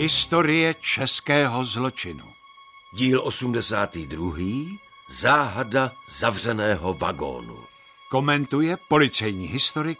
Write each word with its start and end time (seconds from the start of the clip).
Historie 0.00 0.74
českého 0.80 1.64
zločinu. 1.64 2.24
Díl 2.92 3.22
82. 3.24 4.36
Záhada 5.10 5.92
zavřeného 6.08 6.94
vagónu. 6.94 7.58
Komentuje 8.10 8.76
policejní 8.88 9.46
historik 9.46 9.98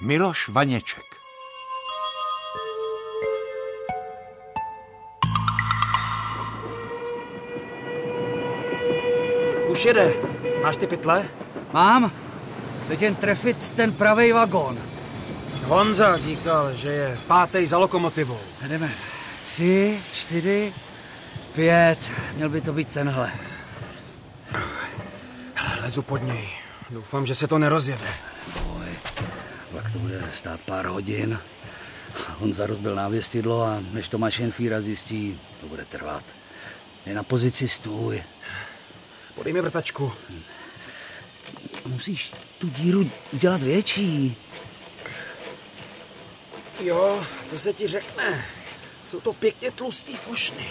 Miloš 0.00 0.48
Vaněček. 0.48 1.04
Už 9.68 9.84
jede. 9.84 10.14
Máš 10.62 10.76
ty 10.76 10.86
pytle? 10.86 11.28
Mám. 11.72 12.12
Teď 12.88 13.02
jen 13.02 13.14
trefit 13.14 13.68
ten 13.68 13.92
pravý 13.92 14.32
vagón. 14.32 14.78
Honza 15.64 16.16
říkal, 16.16 16.74
že 16.74 16.88
je 16.88 17.18
pátý 17.26 17.66
za 17.66 17.78
lokomotivou. 17.78 18.40
Jdeme. 18.68 19.12
Tři, 19.52 20.00
čtyři, 20.12 20.74
pět. 21.54 21.98
Měl 22.34 22.48
by 22.48 22.60
to 22.60 22.72
být 22.72 22.88
tenhle. 22.88 23.32
Hele, 25.54 25.80
lezu 25.82 26.02
pod 26.02 26.16
něj. 26.16 26.48
Doufám, 26.90 27.26
že 27.26 27.34
se 27.34 27.46
to 27.46 27.58
nerozjede. 27.58 28.08
Boj. 28.62 28.86
Vlak 29.70 29.92
to 29.92 29.98
bude 29.98 30.24
stát 30.30 30.60
pár 30.60 30.86
hodin. 30.86 31.38
Honza 32.38 32.66
rozbil 32.66 32.94
návěstidlo 32.94 33.62
a 33.62 33.80
než 33.80 34.08
to 34.08 34.18
mašinfíra 34.18 34.80
zjistí, 34.80 35.40
to 35.60 35.66
bude 35.66 35.84
trvat. 35.84 36.24
Je 37.06 37.14
na 37.14 37.22
pozici 37.22 37.68
stůj. 37.68 38.22
Podej 39.34 39.52
mi 39.52 39.60
vrtačku. 39.60 40.12
Musíš 41.86 42.32
tu 42.58 42.68
díru 42.68 43.10
udělat 43.32 43.62
větší. 43.62 44.36
Jo, 46.80 47.26
to 47.50 47.58
se 47.58 47.72
ti 47.72 47.88
řekne. 47.88 48.44
Jsou 49.12 49.20
to 49.20 49.32
pěkně 49.32 49.70
tlustý 49.70 50.16
fušny. 50.16 50.66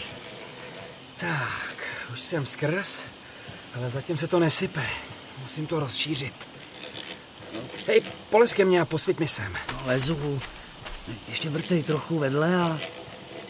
Tak, 1.20 1.78
už 2.14 2.22
jsem 2.22 2.46
skrz, 2.46 3.06
ale 3.76 3.90
zatím 3.90 4.18
se 4.18 4.28
to 4.28 4.40
nesype. 4.40 4.86
Musím 5.38 5.68
to 5.68 5.80
rozšířit. 5.80 6.50
Hej, 7.88 8.02
poles 8.30 8.54
ke 8.54 8.66
mně 8.66 8.82
a 8.82 8.86
posvěť 8.86 9.20
mi 9.20 9.28
sem. 9.28 9.58
No, 9.74 9.82
lezu. 9.86 10.42
Ještě 11.28 11.50
vrtej 11.50 11.84
trochu 11.84 12.20
vedle 12.20 12.56
a 12.56 12.80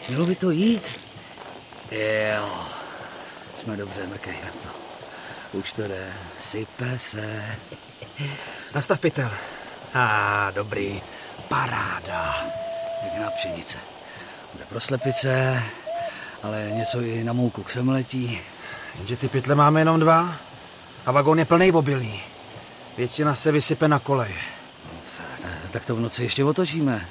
mělo 0.08 0.26
by 0.26 0.36
to 0.36 0.50
jít. 0.50 1.00
Jo, 1.90 2.66
jsme 3.56 3.76
dobře, 3.76 4.06
mrkej 4.06 4.36
na 4.44 4.50
to. 4.52 4.68
Už 5.58 5.72
to 5.72 5.82
jde, 5.82 6.12
sype 6.38 6.98
se. 6.98 7.56
Nastav 8.74 9.00
pytel. 9.00 9.30
A 9.94 10.48
ah, 10.48 10.50
dobrý, 10.54 11.02
paráda. 11.48 12.46
Pěkná 13.00 13.30
pšenice. 13.30 13.91
Bude 14.52 14.64
pro 14.64 14.80
slepice, 14.80 15.62
ale 16.42 16.70
něco 16.72 17.00
i 17.00 17.24
na 17.24 17.32
mouku 17.32 17.62
k 17.62 17.70
semletí. 17.70 18.40
Jenže 18.98 19.16
ty 19.16 19.28
pytle 19.28 19.54
máme 19.54 19.80
jenom 19.80 20.00
dva 20.00 20.36
a 21.06 21.12
vagón 21.12 21.38
je 21.38 21.44
plný 21.44 21.72
obilí. 21.72 22.20
Většina 22.96 23.34
se 23.34 23.52
vysype 23.52 23.88
na 23.88 23.98
kolej. 23.98 24.34
Tak 25.70 25.84
to 25.84 25.96
v 25.96 26.00
noci 26.00 26.22
ještě 26.22 26.44
otočíme. 26.44 27.06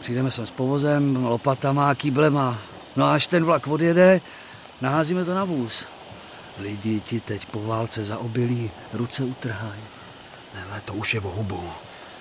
Přijdeme 0.00 0.30
sem 0.30 0.46
s 0.46 0.50
povozem, 0.50 1.24
lopatama 1.24 1.90
a 1.90 1.94
kýblema. 1.94 2.58
No 2.96 3.04
a 3.04 3.14
až 3.14 3.26
ten 3.26 3.44
vlak 3.44 3.66
odjede, 3.66 4.20
naházíme 4.80 5.24
to 5.24 5.34
na 5.34 5.44
vůz. 5.44 5.86
Lidi 6.58 7.00
ti 7.00 7.20
teď 7.20 7.46
po 7.46 7.62
válce 7.62 8.04
za 8.04 8.18
obilí 8.18 8.70
ruce 8.92 9.24
utrhají. 9.24 9.82
Ale 10.70 10.80
to 10.80 10.94
už 10.94 11.14
je 11.14 11.20
o 11.20 11.28
hubu. 11.28 11.70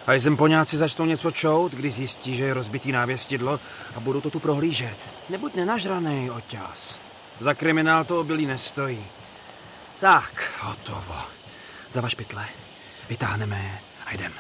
A 0.08 0.20
zempoňáci 0.20 0.78
začnou 0.78 1.06
něco 1.06 1.32
čout, 1.32 1.72
když 1.72 1.94
zjistí, 1.94 2.36
že 2.36 2.44
je 2.44 2.54
rozbitý 2.54 2.92
návěstidlo 2.92 3.60
a 3.96 4.00
budou 4.00 4.22
to 4.22 4.30
tu 4.30 4.40
prohlížet. 4.40 4.98
Nebuď 5.30 5.56
nenažraný, 5.56 6.32
oťas. 6.32 7.02
Za 7.40 7.54
kriminál 7.54 8.06
to 8.06 8.20
obilí 8.20 8.46
nestojí. 8.46 9.04
Tak, 10.00 10.52
hotovo. 10.60 11.16
Zavaž 11.92 12.16
pytle, 12.16 12.46
vytáhneme 13.10 13.58
je 13.58 13.80
a 14.06 14.14
jdem. 14.14 14.32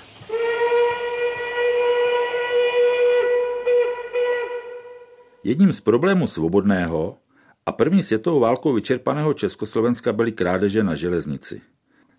Jedním 5.43 5.71
z 5.73 5.81
problémů 5.81 6.27
svobodného 6.27 7.17
a 7.65 7.71
první 7.71 8.03
světovou 8.03 8.39
válkou 8.39 8.73
vyčerpaného 8.73 9.33
Československa 9.33 10.13
byly 10.13 10.31
krádeže 10.31 10.83
na 10.83 10.95
železnici. 10.95 11.61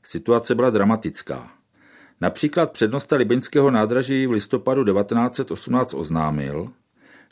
Situace 0.03 0.55
byla 0.55 0.71
dramatická. 0.71 1.58
Například 2.21 2.73
přednosta 2.73 3.17
Libeňského 3.17 3.71
nádraží 3.71 4.27
v 4.27 4.31
listopadu 4.31 4.85
1918 4.85 5.95
oznámil, 5.95 6.69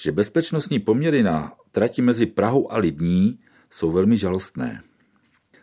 že 0.00 0.12
bezpečnostní 0.12 0.78
poměry 0.78 1.22
na 1.22 1.52
trati 1.72 2.02
mezi 2.02 2.26
Prahou 2.26 2.72
a 2.72 2.78
Libní 2.78 3.38
jsou 3.70 3.92
velmi 3.92 4.16
žalostné. 4.16 4.82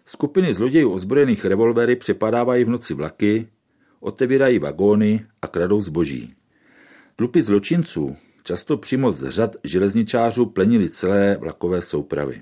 Skupiny 0.06 0.53
zlodějů 0.53 0.91
ozbrojených 0.91 1.45
revolvery 1.45 1.95
přepadávají 1.95 2.63
v 2.63 2.69
noci 2.69 2.94
vlaky, 2.94 3.47
otevírají 4.00 4.59
vagóny 4.59 5.25
a 5.41 5.47
kradou 5.47 5.81
zboží. 5.81 6.35
Tlupy 7.16 7.41
zločinců, 7.41 8.16
často 8.44 8.78
přímo 8.78 9.12
z 9.12 9.29
řad 9.29 9.56
železničářů, 9.63 10.45
plenili 10.45 10.89
celé 10.89 11.38
vlakové 11.38 11.81
soupravy. 11.81 12.41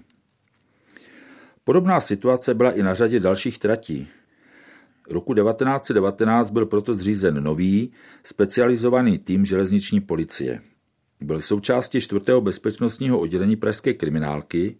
Podobná 1.63 1.99
situace 1.99 2.53
byla 2.53 2.71
i 2.71 2.83
na 2.83 2.93
řadě 2.93 3.19
dalších 3.19 3.59
tratí, 3.59 4.07
roku 5.11 5.33
1919 5.33 6.49
byl 6.49 6.65
proto 6.65 6.93
zřízen 6.93 7.43
nový, 7.43 7.91
specializovaný 8.23 9.17
tým 9.17 9.45
železniční 9.45 10.01
policie. 10.01 10.61
Byl 11.21 11.41
součástí 11.41 12.01
4. 12.01 12.21
bezpečnostního 12.39 13.19
oddělení 13.19 13.55
pražské 13.55 13.93
kriminálky 13.93 14.77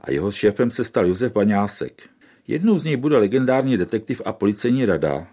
a 0.00 0.10
jeho 0.10 0.30
šéfem 0.30 0.70
se 0.70 0.84
stal 0.84 1.06
Josef 1.06 1.32
Baňásek. 1.32 2.02
Jednou 2.46 2.78
z 2.78 2.84
nich 2.84 2.96
bude 2.96 3.18
legendární 3.18 3.76
detektiv 3.76 4.22
a 4.24 4.32
policejní 4.32 4.84
rada, 4.84 5.26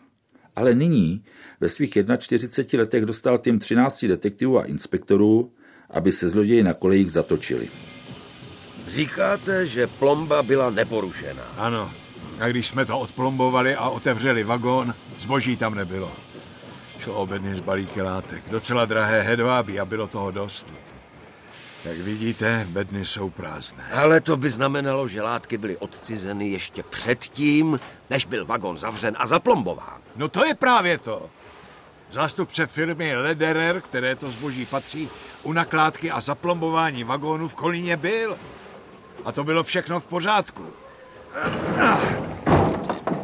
ale 0.56 0.74
nyní 0.74 1.24
ve 1.60 1.70
svých 1.70 1.98
41 2.18 2.80
letech 2.82 3.06
dostal 3.06 3.38
tým 3.38 3.60
13 3.60 4.06
detektivů 4.06 4.60
a 4.60 4.64
inspektorů, 4.66 5.52
aby 5.90 6.12
se 6.12 6.30
zloději 6.30 6.64
na 6.64 6.74
kolejích 6.74 7.12
zatočili. 7.12 7.70
Říkáte, 8.88 9.66
že 9.66 9.88
plomba 9.88 10.44
byla 10.44 10.70
neporušená. 10.70 11.44
Ano, 11.44 11.92
a 12.42 12.48
když 12.48 12.68
jsme 12.68 12.86
to 12.86 13.00
odplombovali 13.00 13.76
a 13.76 13.90
otevřeli 13.90 14.44
vagón, 14.44 14.96
zboží 15.18 15.58
tam 15.58 15.76
nebylo. 15.76 16.12
Šlo 17.00 17.14
o 17.14 17.28
bedny 17.28 17.56
z 17.56 17.60
balíky 17.60 18.02
látek. 18.02 18.44
Docela 18.50 18.86
drahé 18.86 19.22
hedvábí 19.22 19.80
a 19.80 19.86
bylo 19.86 20.08
toho 20.08 20.32
dost. 20.32 20.74
Jak 21.86 21.98
vidíte, 21.98 22.68
bedny 22.70 23.06
jsou 23.06 23.30
prázdné. 23.30 23.84
Ale 23.92 24.22
to 24.22 24.38
by 24.38 24.50
znamenalo, 24.50 25.08
že 25.08 25.22
látky 25.22 25.58
byly 25.58 25.78
odcizeny 25.78 26.50
ještě 26.50 26.84
předtím, 26.84 27.80
než 28.10 28.26
byl 28.26 28.46
vagón 28.46 28.78
zavřen 28.78 29.16
a 29.20 29.26
zaplombován. 29.26 30.02
No 30.16 30.30
to 30.30 30.46
je 30.46 30.56
právě 30.56 30.98
to. 30.98 31.30
Zástupce 32.12 32.68
firmy 32.68 33.16
Lederer, 33.16 33.82
které 33.82 34.16
to 34.16 34.32
zboží 34.32 34.66
patří, 34.66 35.10
u 35.44 35.54
nakládky 35.54 36.12
a 36.12 36.20
zaplombování 36.20 37.04
vagónu 37.04 37.48
v 37.48 37.56
Kolíně 37.56 37.98
byl. 37.98 38.38
A 39.26 39.32
to 39.32 39.44
bylo 39.44 39.64
všechno 39.64 40.00
v 40.00 40.08
pořádku. 40.08 40.66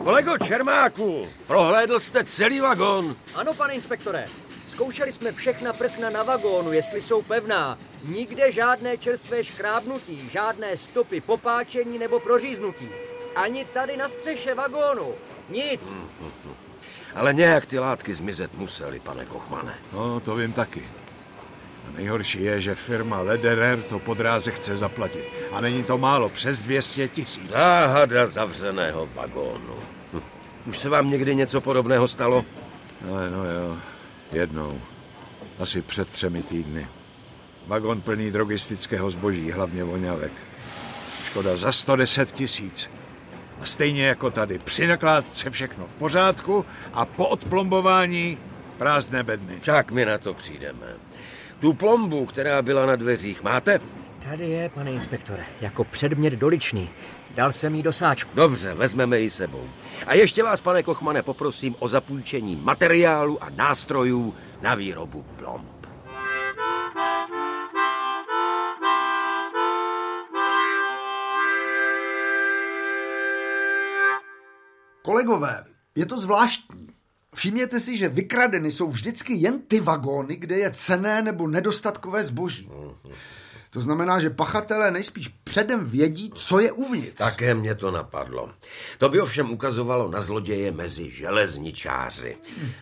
Kolego 0.04 0.38
Čermáku, 0.38 1.28
prohlédl 1.48 2.00
jste 2.00 2.24
celý 2.24 2.60
vagón? 2.60 3.16
Ano, 3.36 3.54
pane 3.54 3.74
inspektore. 3.74 4.28
Zkoušeli 4.66 5.12
jsme 5.12 5.32
všechna 5.32 5.74
prkna 5.74 6.10
na 6.10 6.24
vagónu, 6.24 6.74
jestli 6.74 7.02
jsou 7.02 7.22
pevná. 7.22 7.78
Nikde 8.04 8.52
žádné 8.52 8.98
čerstvé 8.98 9.44
škrábnutí, 9.44 10.30
žádné 10.30 10.78
stopy 10.78 11.22
popáčení 11.22 12.00
nebo 12.00 12.20
proříznutí. 12.20 12.90
Ani 13.36 13.66
tady 13.66 13.98
na 13.98 14.08
střeše 14.08 14.56
vagónu. 14.56 15.14
Nic. 15.50 15.94
Ale 17.16 17.34
nějak 17.34 17.66
ty 17.66 17.80
látky 17.80 18.14
zmizet 18.14 18.54
musely, 18.58 19.00
pane 19.00 19.26
Kochmane. 19.26 19.76
No, 19.94 20.20
to 20.20 20.36
vím 20.36 20.54
taky. 20.54 20.88
A 21.88 21.98
nejhorší 21.98 22.44
je, 22.44 22.62
že 22.62 22.76
firma 22.76 23.20
Lederer 23.20 23.84
to 23.84 24.00
po 24.00 24.14
dráze 24.14 24.52
chce 24.52 24.78
zaplatit. 24.78 25.28
A 25.52 25.62
není 25.62 25.84
to 25.84 25.98
málo, 25.98 26.30
přes 26.30 26.62
200 26.62 27.08
tisíc. 27.08 27.50
Záhada 27.50 28.28
zavřeného 28.28 29.10
vagónu. 29.16 29.76
Hm. 30.14 30.22
Už 30.66 30.78
se 30.78 30.90
vám 30.90 31.10
někdy 31.10 31.36
něco 31.36 31.62
podobného 31.62 32.08
stalo? 32.08 32.46
No, 33.02 33.30
no 33.30 33.46
jo, 33.46 33.78
jednou. 34.32 34.82
Asi 35.60 35.82
před 35.82 36.10
třemi 36.10 36.44
týdny. 36.44 36.88
Vagón 37.68 38.02
plný 38.02 38.32
drogistického 38.32 39.12
zboží, 39.12 39.52
hlavně 39.52 39.84
voňavek. 39.84 40.32
Škoda 41.26 41.58
za 41.58 41.72
110 41.72 42.32
tisíc. 42.32 42.90
A 43.62 43.66
stejně 43.66 44.06
jako 44.06 44.32
tady, 44.32 44.60
při 44.60 44.88
nakládce 44.88 45.50
všechno 45.50 45.86
v 45.86 45.96
pořádku 45.96 46.66
a 46.94 47.06
po 47.06 47.28
odplombování 47.28 48.38
prázdné 48.78 49.24
bedny. 49.24 49.60
Však 49.60 49.92
my 49.92 50.06
na 50.06 50.18
to 50.18 50.34
přijdeme. 50.34 50.88
Tu 51.60 51.74
plombu, 51.74 52.26
která 52.26 52.62
byla 52.62 52.86
na 52.86 52.96
dveřích, 52.96 53.44
máte? 53.44 53.80
Tady 54.30 54.50
je, 54.50 54.70
pane 54.70 54.92
inspektore, 54.92 55.46
jako 55.62 55.84
předmět 55.84 56.34
doličný. 56.34 56.90
Dal 57.36 57.52
jsem 57.52 57.76
jí 57.76 57.84
do 57.84 57.94
sáčku. 57.94 58.32
Dobře, 58.36 58.74
vezmeme 58.74 59.20
ji 59.20 59.30
sebou. 59.30 59.64
A 60.08 60.14
ještě 60.14 60.44
vás, 60.44 60.62
pane 60.62 60.84
Kochmane, 60.84 61.22
poprosím 61.24 61.76
o 61.80 61.88
zapůjčení 61.88 62.56
materiálu 62.56 63.44
a 63.44 63.50
nástrojů 63.50 64.34
na 64.62 64.76
výrobu 64.76 65.26
plomb. 65.36 65.88
Kolegové, 75.02 75.64
je 75.96 76.06
to 76.06 76.20
zvláštní. 76.20 76.97
Všimněte 77.36 77.80
si, 77.80 77.98
že 77.98 78.10
vykradeny 78.10 78.72
jsou 78.72 78.90
vždycky 78.90 79.34
jen 79.34 79.62
ty 79.68 79.80
vagóny, 79.80 80.36
kde 80.36 80.58
je 80.58 80.72
cené 80.72 81.22
nebo 81.22 81.48
nedostatkové 81.48 82.24
zboží. 82.24 82.70
To 83.70 83.82
znamená, 83.82 84.20
že 84.20 84.30
pachatelé 84.30 84.92
nejspíš 84.92 85.28
předem 85.28 85.86
vědí, 85.86 86.32
co 86.36 86.60
je 86.60 86.72
uvnitř. 86.72 87.18
Také 87.18 87.54
mě 87.54 87.76
to 87.76 87.92
napadlo. 87.92 88.50
To 88.98 89.10
by 89.10 89.22
ovšem 89.22 89.52
ukazovalo 89.52 90.12
na 90.12 90.22
zloděje 90.22 90.72
mezi 90.72 91.12
železničáři. 91.12 92.38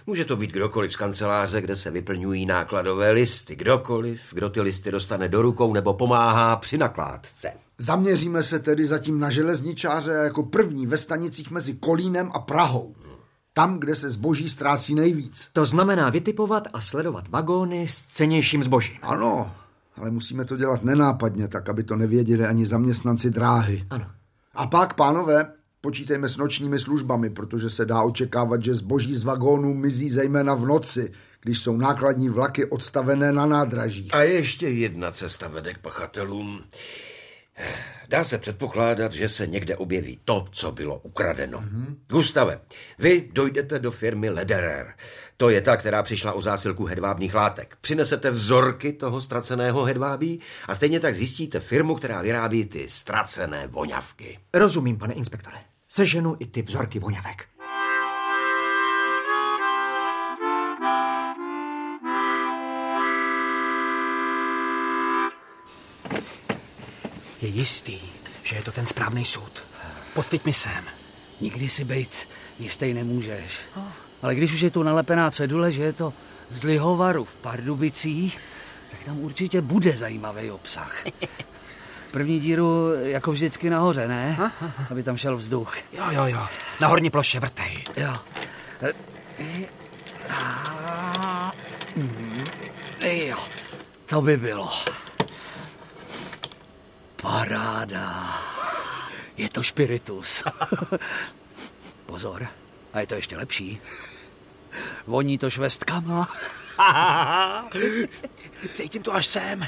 Může 0.05 0.25
to 0.25 0.35
být 0.35 0.51
kdokoliv 0.51 0.93
z 0.93 0.95
kanceláře, 0.95 1.61
kde 1.61 1.75
se 1.75 1.91
vyplňují 1.91 2.45
nákladové 2.45 3.11
listy. 3.11 3.55
Kdokoliv, 3.55 4.21
kdo 4.31 4.49
ty 4.49 4.61
listy 4.61 4.91
dostane 4.91 5.27
do 5.27 5.41
rukou 5.41 5.73
nebo 5.73 5.93
pomáhá 5.93 6.55
při 6.55 6.77
nakládce. 6.77 7.51
Zaměříme 7.77 8.43
se 8.43 8.59
tedy 8.59 8.85
zatím 8.85 9.19
na 9.19 9.29
železničáře 9.29 10.11
jako 10.11 10.43
první 10.43 10.87
ve 10.87 10.97
stanicích 10.97 11.51
mezi 11.51 11.73
Kolínem 11.73 12.31
a 12.33 12.39
Prahou. 12.39 12.95
Tam, 13.57 13.79
kde 13.79 13.95
se 13.95 14.09
zboží 14.09 14.49
ztrácí 14.49 14.95
nejvíc. 14.95 15.49
To 15.53 15.65
znamená 15.65 16.09
vytipovat 16.09 16.67
a 16.73 16.81
sledovat 16.81 17.27
vagóny 17.27 17.87
s 17.87 18.05
cenějším 18.05 18.63
zbožím. 18.63 18.97
Ano, 19.01 19.51
ale 19.97 20.11
musíme 20.11 20.45
to 20.45 20.57
dělat 20.57 20.83
nenápadně, 20.83 21.47
tak 21.47 21.69
aby 21.69 21.83
to 21.83 21.95
nevěděli 21.95 22.45
ani 22.45 22.65
zaměstnanci 22.65 23.29
dráhy. 23.29 23.85
Ano. 23.89 24.05
A 24.55 24.67
pak, 24.67 24.93
pánové, 24.93 25.51
počítejme 25.81 26.29
s 26.29 26.37
nočními 26.37 26.79
službami, 26.79 27.29
protože 27.29 27.69
se 27.69 27.85
dá 27.85 28.01
očekávat, 28.01 28.63
že 28.63 28.75
zboží 28.75 29.15
z 29.15 29.23
vagónů 29.23 29.73
mizí 29.73 30.09
zejména 30.09 30.55
v 30.55 30.65
noci, 30.65 31.11
když 31.41 31.59
jsou 31.59 31.77
nákladní 31.77 32.29
vlaky 32.29 32.65
odstavené 32.65 33.31
na 33.31 33.45
nádražích. 33.45 34.13
A 34.13 34.21
ještě 34.23 34.67
jedna 34.67 35.11
cesta 35.11 35.47
vede 35.47 35.73
k 35.73 35.77
pachatelům. 35.77 36.61
Dá 38.09 38.23
se 38.23 38.37
předpokládat, 38.37 39.11
že 39.11 39.29
se 39.29 39.47
někde 39.47 39.77
objeví 39.77 40.19
to, 40.25 40.47
co 40.51 40.71
bylo 40.71 40.99
ukradeno. 40.99 41.59
Mm-hmm. 41.59 41.95
Gustave, 42.09 42.59
vy 42.99 43.29
dojdete 43.33 43.79
do 43.79 43.91
firmy 43.91 44.29
Lederer. 44.29 44.93
To 45.37 45.49
je 45.49 45.61
ta, 45.61 45.77
která 45.77 46.03
přišla 46.03 46.33
o 46.33 46.41
zásilku 46.41 46.85
hedvábných 46.85 47.35
látek. 47.35 47.77
Přinesete 47.81 48.31
vzorky 48.31 48.93
toho 48.93 49.21
ztraceného 49.21 49.83
hedvábí 49.83 50.41
a 50.67 50.75
stejně 50.75 50.99
tak 50.99 51.15
zjistíte 51.15 51.59
firmu, 51.59 51.95
která 51.95 52.21
vyrábí 52.21 52.65
ty 52.65 52.87
ztracené 52.87 53.67
voňavky. 53.67 54.39
Rozumím, 54.53 54.97
pane 54.97 55.13
inspektore. 55.13 55.57
Seženu 55.87 56.35
i 56.39 56.45
ty 56.45 56.61
vzorky 56.61 56.99
voňavek. 56.99 57.45
Je 67.45 67.51
jistý, 67.51 67.99
že 68.43 68.55
je 68.55 68.61
to 68.63 68.71
ten 68.71 68.87
správný 68.87 69.25
soud. 69.25 69.63
Posvěť 70.13 70.45
mi 70.45 70.53
sem. 70.53 70.83
Nikdy 71.41 71.69
si 71.69 71.83
být 71.85 72.27
jistý 72.59 72.93
nemůžeš. 72.93 73.51
Ale 74.21 74.35
když 74.35 74.53
už 74.53 74.61
je 74.61 74.69
tu 74.69 74.83
nalepená 74.83 75.31
cedule, 75.31 75.71
že 75.71 75.83
je 75.83 75.93
to 75.93 76.13
z 76.49 76.63
Lihovaru 76.63 77.25
v 77.25 77.35
Pardubicích, 77.35 78.39
tak 78.91 78.99
tam 79.03 79.19
určitě 79.19 79.61
bude 79.61 79.95
zajímavý 79.95 80.51
obsah. 80.51 81.03
První 82.11 82.39
díru 82.39 82.89
jako 83.03 83.31
vždycky 83.31 83.69
nahoře, 83.69 84.07
ne? 84.07 84.51
Aby 84.91 85.03
tam 85.03 85.17
šel 85.17 85.37
vzduch. 85.37 85.77
Jo, 85.93 86.03
jo, 86.09 86.25
jo. 86.25 86.47
Na 86.81 86.87
horní 86.87 87.09
ploše 87.09 87.39
vrtej. 87.39 87.83
Jo. 87.97 88.15
A- 90.29 91.51
Mhm. 91.95 92.45
Jo, 93.01 93.37
to 94.05 94.21
by 94.21 94.37
bylo. 94.37 94.69
Paráda. 97.75 98.39
Je 99.37 99.49
to 99.49 99.63
špiritus. 99.63 100.43
Pozor, 102.05 102.47
a 102.93 102.99
je 102.99 103.07
to 103.07 103.15
ještě 103.15 103.37
lepší. 103.37 103.81
Voní 105.07 105.37
to 105.37 105.49
švestkama. 105.49 106.27
Cítím 108.73 109.03
to 109.03 109.13
až 109.13 109.27
sem. 109.27 109.67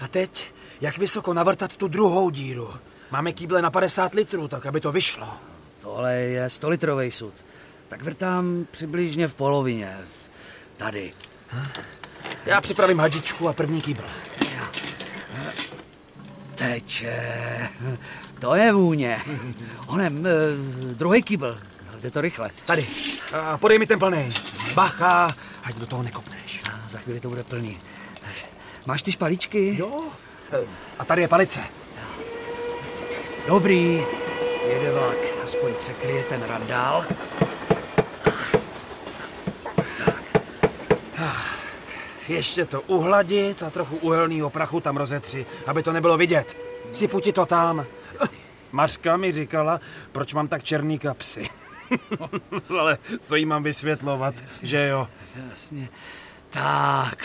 A 0.00 0.08
teď, 0.08 0.52
jak 0.80 0.98
vysoko 0.98 1.34
navrtat 1.34 1.76
tu 1.76 1.88
druhou 1.88 2.30
díru? 2.30 2.74
Máme 3.10 3.32
kýble 3.32 3.62
na 3.62 3.70
50 3.70 4.14
litrů, 4.14 4.48
tak 4.48 4.66
aby 4.66 4.80
to 4.80 4.92
vyšlo. 4.92 5.28
Tohle 5.80 6.14
je 6.14 6.50
100 6.50 6.68
litrový 6.68 7.10
sud. 7.10 7.34
Tak 7.88 8.02
vrtám 8.02 8.66
přibližně 8.70 9.28
v 9.28 9.34
polovině. 9.34 9.98
Tady. 10.76 11.12
Já 12.46 12.60
připravím 12.60 12.98
hadičku 12.98 13.48
a 13.48 13.52
první 13.52 13.82
kýbl. 13.82 14.04
Teče. 16.64 17.68
To 18.40 18.54
je 18.54 18.72
vůně. 18.72 19.18
Onem, 19.86 20.26
eh, 20.26 20.30
druhý 20.94 21.22
kýbl. 21.22 21.58
Jde 22.00 22.10
to 22.10 22.20
rychle. 22.20 22.50
Tady. 22.66 22.86
A 23.32 23.58
podej 23.58 23.78
mi 23.78 23.86
ten 23.86 23.98
plný. 23.98 24.32
Bacha, 24.74 25.36
ať 25.64 25.74
do 25.76 25.86
toho 25.86 26.02
nekopneš. 26.02 26.62
A 26.72 26.88
za 26.88 26.98
chvíli 26.98 27.20
to 27.20 27.28
bude 27.28 27.44
plný. 27.44 27.78
Máš 28.86 29.02
ty 29.02 29.12
špalíčky? 29.12 29.76
Jo. 29.78 30.02
A 30.98 31.04
tady 31.04 31.22
je 31.22 31.28
palice. 31.28 31.60
Dobrý. 33.46 34.02
Jede 34.68 34.90
vlak. 34.92 35.16
Aspoň 35.44 35.72
překryje 35.80 36.22
ten 36.22 36.42
randál. 36.42 37.06
Ještě 42.28 42.64
to 42.64 42.80
uhladit 42.80 43.62
a 43.62 43.70
trochu 43.70 43.96
uhelného 43.96 44.50
prachu 44.50 44.80
tam 44.80 44.96
rozetři, 44.96 45.46
aby 45.66 45.82
to 45.82 45.92
nebylo 45.92 46.16
vidět. 46.16 46.58
Sypu 46.92 47.20
ti 47.20 47.32
to 47.32 47.46
tam. 47.46 47.86
Mařka 48.72 49.16
mi 49.16 49.32
říkala, 49.32 49.80
proč 50.12 50.34
mám 50.34 50.48
tak 50.48 50.64
černý 50.64 50.98
kapsy. 50.98 51.50
Ale 52.78 52.98
co 53.20 53.36
jí 53.36 53.46
mám 53.46 53.62
vysvětlovat, 53.62 54.34
že 54.62 54.86
jo? 54.86 55.08
Jasně. 55.50 55.88
Tak, 56.50 57.24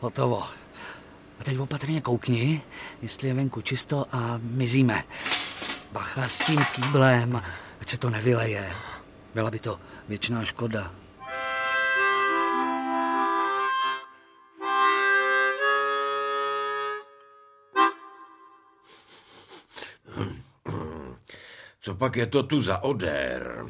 hotovo. 0.00 0.42
A 1.40 1.44
teď 1.44 1.58
opatrně 1.58 2.00
koukni, 2.00 2.62
jestli 3.02 3.28
je 3.28 3.34
venku 3.34 3.60
čisto 3.60 4.06
a 4.12 4.40
mizíme. 4.42 5.04
Bacha 5.92 6.28
s 6.28 6.38
tím 6.38 6.64
kýblem, 6.74 7.42
ať 7.80 7.90
se 7.90 7.98
to 7.98 8.10
nevyleje. 8.10 8.72
Byla 9.34 9.50
by 9.50 9.58
to 9.58 9.80
věčná 10.08 10.44
škoda. 10.44 11.01
Co 21.92 21.96
pak 21.96 22.16
je 22.16 22.26
to 22.26 22.42
tu 22.42 22.60
za 22.60 22.78
odér? 22.78 23.64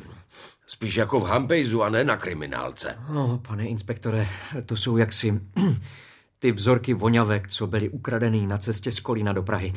Spíš 0.66 0.94
jako 0.94 1.20
v 1.20 1.24
Hampejzu 1.24 1.82
a 1.82 1.88
ne 1.88 2.04
na 2.04 2.16
kriminálce. 2.16 2.98
No, 3.08 3.40
pane 3.48 3.66
inspektore, 3.66 4.28
to 4.66 4.76
jsou 4.76 4.96
jaksi 4.96 5.40
ty 6.38 6.52
vzorky 6.52 6.94
voňavek, 6.94 7.48
co 7.48 7.66
byly 7.66 7.88
ukradený 7.88 8.46
na 8.46 8.58
cestě 8.58 8.90
z 8.92 9.00
Kolína 9.00 9.32
do 9.32 9.42
Prahy. 9.42 9.74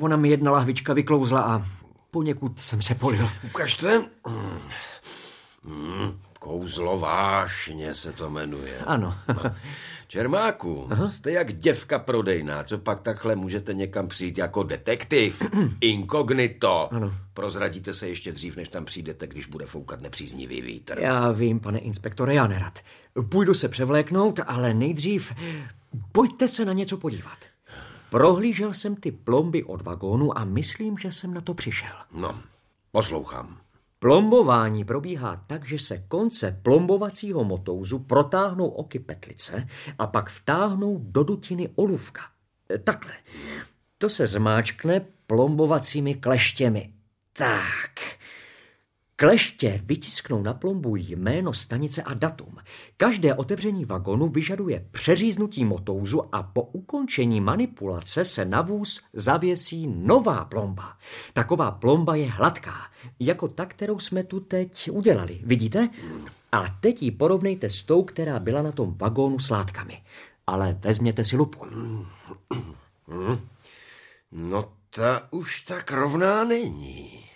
Ona 0.00 0.16
mi 0.16 0.28
jedna 0.28 0.50
lahvička 0.50 0.92
vyklouzla 0.92 1.40
a 1.40 1.66
poněkud 2.10 2.60
jsem 2.60 2.82
se 2.82 2.94
polil. 2.94 3.28
Ukažte. 3.46 4.04
Hmm, 5.64 6.20
kouzlo 6.40 6.98
vášně 6.98 7.94
se 7.94 8.12
to 8.12 8.30
jmenuje. 8.30 8.78
Ano. 8.86 9.14
Čermáku, 10.08 10.88
jste 11.08 11.32
jak 11.32 11.52
děvka 11.52 11.98
prodejná, 11.98 12.64
co 12.64 12.78
pak 12.78 13.00
takhle 13.00 13.36
můžete 13.36 13.74
někam 13.74 14.08
přijít 14.08 14.38
jako 14.38 14.62
detektiv? 14.62 15.42
Inkognito. 15.80 16.88
Ano. 16.94 17.14
Prozradíte 17.34 17.94
se 17.94 18.08
ještě 18.08 18.32
dřív, 18.32 18.56
než 18.56 18.68
tam 18.68 18.84
přijdete, 18.84 19.26
když 19.26 19.46
bude 19.46 19.66
foukat 19.66 20.00
nepříznivý 20.00 20.60
vítr. 20.60 20.98
Já 21.00 21.30
vím, 21.30 21.60
pane 21.60 21.78
inspektore, 21.78 22.34
já 22.34 22.46
nerad. 22.46 22.78
Půjdu 23.28 23.54
se 23.54 23.68
převléknout, 23.68 24.40
ale 24.46 24.74
nejdřív 24.74 25.32
pojďte 26.12 26.48
se 26.48 26.64
na 26.64 26.72
něco 26.72 26.96
podívat. 26.96 27.38
Prohlížel 28.10 28.74
jsem 28.74 28.96
ty 28.96 29.12
plomby 29.12 29.64
od 29.64 29.82
vagónu 29.82 30.38
a 30.38 30.44
myslím, 30.44 30.98
že 30.98 31.12
jsem 31.12 31.34
na 31.34 31.40
to 31.40 31.54
přišel. 31.54 31.94
No, 32.12 32.40
poslouchám. 32.92 33.56
Plombování 34.02 34.84
probíhá 34.84 35.44
tak, 35.46 35.68
že 35.68 35.78
se 35.78 36.04
konce 36.08 36.58
plombovacího 36.62 37.44
motouzu 37.44 37.98
protáhnou 37.98 38.68
oky 38.68 38.98
petlice 38.98 39.66
a 39.98 40.06
pak 40.06 40.30
vtáhnou 40.30 40.98
do 41.02 41.22
dutiny 41.22 41.68
olůvka. 41.74 42.22
E, 42.70 42.78
Takhle. 42.78 43.12
To 43.98 44.08
se 44.08 44.26
zmáčkne 44.26 45.00
plombovacími 45.26 46.14
kleštěmi. 46.14 46.92
Tak. 47.32 48.19
Kleště 49.20 49.80
vytisknou 49.84 50.42
na 50.42 50.54
plombu 50.54 50.96
jméno 50.96 51.52
stanice 51.52 52.02
a 52.02 52.14
datum. 52.14 52.56
Každé 52.96 53.34
otevření 53.34 53.84
vagonu 53.84 54.28
vyžaduje 54.28 54.86
přeříznutí 54.90 55.64
motouzu 55.64 56.34
a 56.34 56.42
po 56.42 56.62
ukončení 56.62 57.40
manipulace 57.40 58.24
se 58.24 58.44
na 58.44 58.62
vůz 58.62 59.02
zavěsí 59.12 59.86
nová 59.86 60.44
plomba. 60.44 60.96
Taková 61.32 61.70
plomba 61.70 62.14
je 62.14 62.30
hladká, 62.30 62.74
jako 63.18 63.48
ta, 63.48 63.66
kterou 63.66 63.98
jsme 63.98 64.24
tu 64.24 64.40
teď 64.40 64.90
udělali. 64.92 65.40
Vidíte? 65.42 65.88
A 66.52 66.76
teď 66.80 67.02
ji 67.02 67.10
porovnejte 67.10 67.70
s 67.70 67.82
tou, 67.82 68.02
která 68.02 68.38
byla 68.38 68.62
na 68.62 68.72
tom 68.72 68.94
vagónu 68.98 69.38
s 69.38 69.50
látkami. 69.50 70.02
Ale 70.46 70.76
vezměte 70.80 71.24
si 71.24 71.36
lupu. 71.36 71.66
No 74.32 74.72
ta 74.90 75.28
už 75.30 75.60
tak 75.60 75.92
rovná 75.92 76.44
není. 76.44 77.29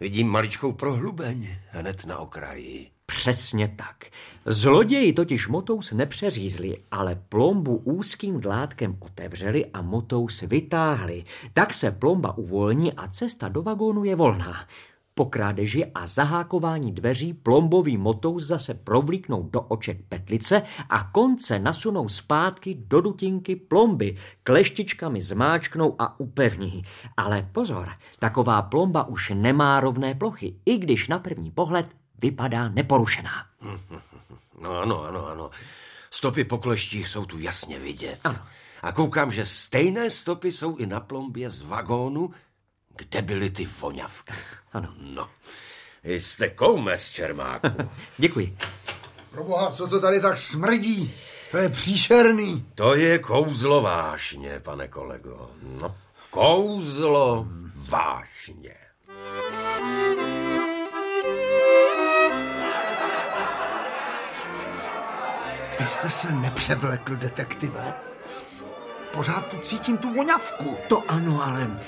Vidím 0.00 0.28
maličkou 0.28 0.72
prohlubeň 0.72 1.48
hned 1.70 2.04
na 2.06 2.18
okraji. 2.18 2.90
Přesně 3.06 3.68
tak. 3.68 4.04
Zloději 4.46 5.12
totiž 5.12 5.48
Motous 5.48 5.92
nepřeřízli, 5.92 6.76
ale 6.90 7.22
plombu 7.28 7.76
úzkým 7.76 8.40
dlátkem 8.40 8.96
otevřeli 9.00 9.66
a 9.66 9.82
Motous 9.82 10.40
vytáhli. 10.40 11.24
Tak 11.52 11.74
se 11.74 11.90
plomba 11.90 12.38
uvolní 12.38 12.92
a 12.92 13.08
cesta 13.08 13.48
do 13.48 13.62
vagónu 13.62 14.04
je 14.04 14.16
volná. 14.16 14.66
Po 15.16 15.24
krádeži 15.24 15.86
a 15.94 16.06
zahákování 16.06 16.92
dveří 16.92 17.34
plombový 17.34 17.96
motous 17.96 18.44
zase 18.44 18.74
provlíknou 18.74 19.42
do 19.42 19.60
oček 19.60 19.98
petlice 20.08 20.62
a 20.90 21.04
konce 21.04 21.58
nasunou 21.58 22.08
zpátky 22.08 22.74
do 22.74 23.00
dutinky 23.00 23.56
plomby, 23.56 24.16
kleštičkami 24.42 25.20
zmáčknou 25.20 25.96
a 25.98 26.20
upevní. 26.20 26.84
Ale 27.16 27.48
pozor, 27.52 27.88
taková 28.18 28.62
plomba 28.62 29.06
už 29.06 29.32
nemá 29.34 29.80
rovné 29.80 30.14
plochy, 30.14 30.54
i 30.66 30.78
když 30.78 31.08
na 31.08 31.18
první 31.18 31.50
pohled 31.50 31.86
vypadá 32.18 32.68
neporušená. 32.68 33.46
No 34.60 34.78
ano, 34.78 35.02
ano, 35.02 35.26
ano. 35.26 35.50
Stopy 36.10 36.44
po 36.44 36.58
kleštích 36.58 37.08
jsou 37.08 37.24
tu 37.24 37.38
jasně 37.38 37.78
vidět. 37.78 38.20
Ano. 38.24 38.38
A 38.82 38.92
koukám, 38.92 39.32
že 39.32 39.46
stejné 39.46 40.10
stopy 40.10 40.52
jsou 40.52 40.76
i 40.76 40.86
na 40.86 41.00
plombě 41.00 41.50
z 41.50 41.62
vagónu, 41.62 42.30
kde 42.96 43.22
byly 43.22 43.50
ty 43.50 43.66
voňavky. 43.80 44.32
Ano. 44.72 44.94
No, 44.98 45.30
jste 46.04 46.48
koumes, 46.48 47.10
Čermáku. 47.10 47.68
Děkuji. 48.18 48.56
Proboha, 49.30 49.72
co 49.72 49.88
to 49.88 50.00
tady 50.00 50.20
tak 50.20 50.38
smrdí? 50.38 51.14
To 51.50 51.56
je 51.56 51.68
příšerný. 51.68 52.66
To 52.74 52.94
je 52.94 53.18
kouzlo 53.18 53.82
vášně, 53.82 54.60
pane 54.60 54.88
kolego. 54.88 55.50
No, 55.62 55.96
kouzlo 56.30 57.46
vášně. 57.74 58.74
Vy 65.80 65.86
jste 65.86 66.10
se 66.10 66.32
nepřevlekl, 66.32 67.16
detektive? 67.16 67.94
Pořád 69.12 69.46
tu 69.46 69.58
cítím 69.58 69.98
tu 69.98 70.14
voňavku. 70.14 70.78
To 70.88 71.02
ano, 71.10 71.44
ale 71.44 71.80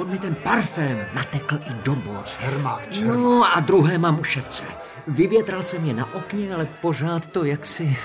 on 0.00 0.08
mi 0.10 0.18
ten 0.18 0.34
parfém 0.34 1.06
natekl 1.14 1.58
i 1.70 1.74
do 1.82 1.94
boř. 1.94 2.38
Čermák, 2.38 2.90
čermák. 2.90 3.16
No 3.16 3.56
a 3.56 3.60
druhé 3.60 3.98
mám 3.98 4.20
u 4.20 4.24
ševce. 4.24 4.62
Vyvětral 5.06 5.62
jsem 5.62 5.84
je 5.84 5.94
na 5.94 6.14
okně, 6.14 6.54
ale 6.54 6.68
pořád 6.80 7.26
to 7.26 7.44
jaksi... 7.44 7.96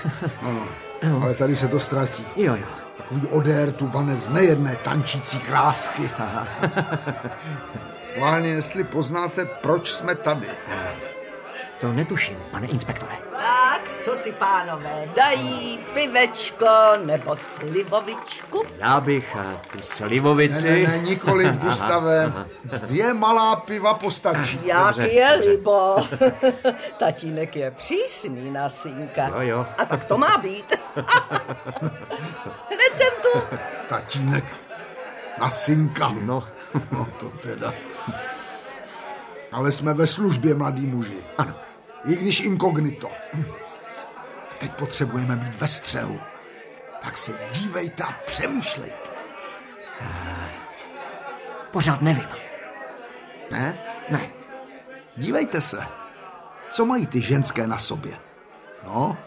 Ano, 0.42 0.68
ale 1.22 1.34
tady 1.34 1.56
se 1.56 1.68
to 1.68 1.80
ztratí. 1.80 2.26
Jo, 2.36 2.56
jo. 2.56 2.66
Takový 2.98 3.28
odér 3.28 3.72
tu 3.72 3.88
vane 3.88 4.16
z 4.16 4.30
nejedné 4.30 4.76
tančící 4.76 5.40
krásky. 5.40 6.10
Schválně, 8.02 8.50
jestli 8.50 8.84
poznáte, 8.84 9.46
proč 9.46 9.92
jsme 9.92 10.16
tady. 10.16 10.48
To 11.80 11.94
netuším, 11.94 12.38
pane 12.52 12.68
inspektore. 12.68 13.14
Co 14.06 14.16
si 14.16 14.32
pánové 14.32 15.10
dají, 15.16 15.80
pivečko 15.94 16.68
nebo 17.06 17.36
slivovičku? 17.36 18.64
Já 18.78 19.00
bych 19.00 19.36
a, 19.36 19.44
tu 19.72 19.78
Ne, 19.78 19.84
slivovici... 19.84 20.64
ne, 20.84 20.88
ne, 20.92 21.00
nikoliv, 21.00 21.54
Gustave. 21.58 22.34
Dvě 22.64 23.14
malá 23.14 23.56
piva 23.56 23.94
postačí. 23.94 24.60
Jak 24.64 24.98
je 24.98 25.34
libo. 25.34 25.96
Tatínek 26.98 27.56
je 27.56 27.72
přísný 27.72 28.52
na 28.52 28.70
synka. 28.70 29.28
Jo, 29.28 29.40
jo. 29.42 29.66
A 29.78 29.86
tak 29.86 30.06
to 30.06 30.18
má 30.18 30.38
být. 30.38 30.76
Hned 32.70 32.94
jsem 32.96 33.14
tu. 33.22 33.40
Tatínek 33.88 34.46
na 35.40 35.50
synka. 35.50 36.14
No, 36.22 36.44
No 36.92 37.08
to 37.20 37.30
teda. 37.30 37.74
Ale 39.52 39.72
jsme 39.72 39.94
ve 39.94 40.08
službě, 40.08 40.54
mladí 40.54 40.88
muži. 40.88 41.18
ano. 41.38 41.54
I 42.06 42.16
když 42.16 42.40
inkognito. 42.40 43.10
Teď 44.60 44.74
potřebujeme 44.74 45.36
být 45.36 45.56
ve 45.56 45.68
střehu. 45.68 46.20
Tak 47.02 47.18
se 47.18 47.32
dívejte 47.54 48.04
a 48.04 48.12
přemýšlejte. 48.26 49.10
Pořád 51.72 52.02
nevím. 52.02 52.28
Ne? 53.52 53.78
Ne. 54.10 54.30
Dívejte 55.18 55.62
se. 55.62 55.78
Co 56.70 56.86
mají 56.86 57.08
ty 57.08 57.22
ženské 57.22 57.68
na 57.68 57.78
sobě? 57.78 58.18
No? 58.86 59.18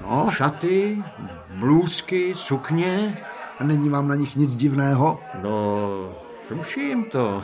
No? 0.00 0.30
Šaty, 0.30 1.04
blůzky, 1.48 2.34
sukně... 2.34 3.18
A 3.58 3.64
není 3.64 3.88
vám 3.88 4.08
na 4.08 4.14
nich 4.14 4.36
nic 4.36 4.56
divného? 4.56 5.20
No, 5.42 6.12
tuším 6.48 7.04
to. 7.04 7.42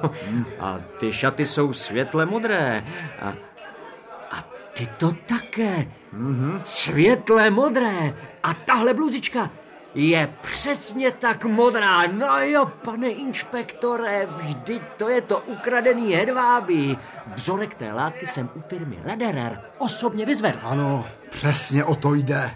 a 0.60 0.78
ty 0.98 1.12
šaty 1.12 1.46
jsou 1.46 1.72
světle 1.72 2.26
modré. 2.26 2.84
A 3.20 3.32
ty 4.78 4.86
to 4.86 5.12
také. 5.26 5.92
Mm-hmm. 6.14 6.60
Světle 6.64 7.50
modré. 7.50 8.14
A 8.42 8.54
tahle 8.54 8.94
bluzička 8.94 9.50
je 9.94 10.34
přesně 10.40 11.10
tak 11.10 11.44
modrá. 11.44 12.06
No 12.12 12.40
jo, 12.40 12.66
pane 12.66 13.08
inspektore, 13.08 14.26
vždyť 14.26 14.82
to 14.96 15.08
je 15.08 15.20
to 15.20 15.38
ukradený 15.38 16.14
hedvábí. 16.14 16.98
Vzorek 17.34 17.74
té 17.74 17.92
látky 17.92 18.26
jsem 18.26 18.50
u 18.54 18.60
firmy 18.60 18.98
Lederer 19.04 19.60
osobně 19.78 20.26
vyzvedl. 20.26 20.58
Ano, 20.62 21.06
přesně 21.30 21.84
o 21.84 21.94
to 21.94 22.14
jde. 22.14 22.50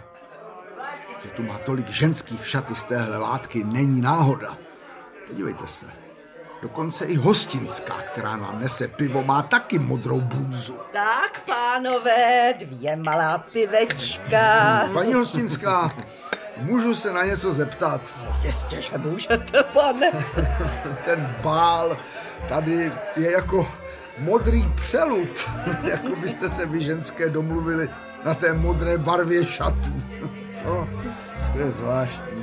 Že 1.23 1.29
tu 1.31 1.43
má 1.43 1.59
tolik 1.59 1.89
ženských 1.89 2.47
šaty 2.47 2.75
z 2.75 2.85
téhle 2.85 3.17
látky, 3.17 3.65
není 3.65 4.01
náhoda. 4.01 4.59
Podívejte 5.27 5.67
se. 5.67 6.00
Dokonce 6.63 7.05
i 7.05 7.17
hostinská, 7.17 7.95
která 7.95 8.37
nám 8.37 8.61
nese 8.61 8.89
pivo, 8.89 9.23
má 9.23 9.43
taky 9.43 9.79
modrou 9.79 10.21
blůzu. 10.21 10.79
Tak, 10.93 11.43
pánové, 11.47 12.55
dvě 12.59 12.97
malá 12.97 13.39
pivečka. 13.39 14.89
Paní 14.93 15.15
hostinská, 15.15 15.93
můžu 16.57 16.95
se 16.95 17.13
na 17.13 17.25
něco 17.25 17.53
zeptat? 17.53 18.01
Jistě, 18.45 18.83
že 18.83 18.99
můžete, 18.99 19.63
pane. 19.63 20.11
Ten 21.05 21.37
bál 21.43 21.97
tady 22.49 22.93
je 23.17 23.33
jako 23.33 23.69
modrý 24.19 24.69
přelud. 24.75 25.51
jako 25.83 26.17
byste 26.17 26.49
se 26.49 26.67
vy 26.67 26.85
ženské 26.85 27.29
domluvili 27.29 27.89
na 28.25 28.35
té 28.35 28.53
modré 28.53 28.99
barvě 28.99 29.47
šatů. 29.47 30.03
Co? 30.53 30.89
To 31.53 31.59
je 31.59 31.71
zvláštní. 31.71 32.40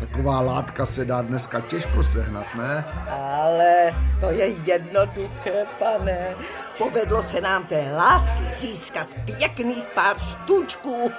Taková 0.00 0.40
látka 0.40 0.86
se 0.86 1.04
dá 1.04 1.22
dneska 1.22 1.60
těžko 1.60 2.02
sehnat, 2.02 2.46
ne? 2.54 2.84
Ale 3.10 3.94
to 4.20 4.30
je 4.30 4.46
jednoduché, 4.64 5.66
pane. 5.78 6.34
Povedlo 6.78 7.22
se 7.22 7.40
nám 7.40 7.66
té 7.66 7.92
látky 7.92 8.44
získat 8.50 9.08
pěkných 9.24 9.84
pár 9.94 10.16
štůčků. 10.18 11.12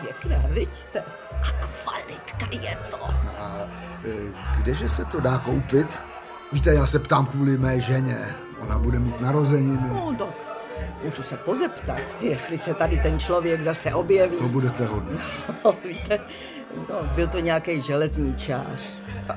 Pěkná, 0.00 0.42
vidíte? 0.48 1.02
A 1.42 1.50
kvalitka 1.52 2.46
je 2.60 2.76
to. 2.90 3.04
A 3.38 3.66
e, 4.04 4.58
kdeže 4.58 4.88
se 4.88 5.04
to 5.04 5.20
dá 5.20 5.38
koupit? 5.38 6.00
Víte, 6.52 6.74
já 6.74 6.86
se 6.86 6.98
ptám 6.98 7.26
kvůli 7.26 7.58
mé 7.58 7.80
ženě. 7.80 8.34
Ona 8.60 8.78
bude 8.78 8.98
mít 8.98 9.20
narozeniny. 9.20 9.88
No, 9.92 10.16
tak 10.18 10.28
můžu 11.04 11.22
se 11.22 11.36
pozeptat, 11.36 12.02
jestli 12.20 12.58
se 12.58 12.74
tady 12.74 13.00
ten 13.00 13.18
člověk 13.18 13.60
zase 13.60 13.94
objeví. 13.94 14.36
To 14.36 14.48
budete 14.48 14.86
hodný. 14.86 15.18
No, 15.64 15.74
víte, 15.84 16.18
no, 16.88 17.10
byl 17.14 17.26
to 17.28 17.40
nějaký 17.40 17.82
železničář. 17.82 18.82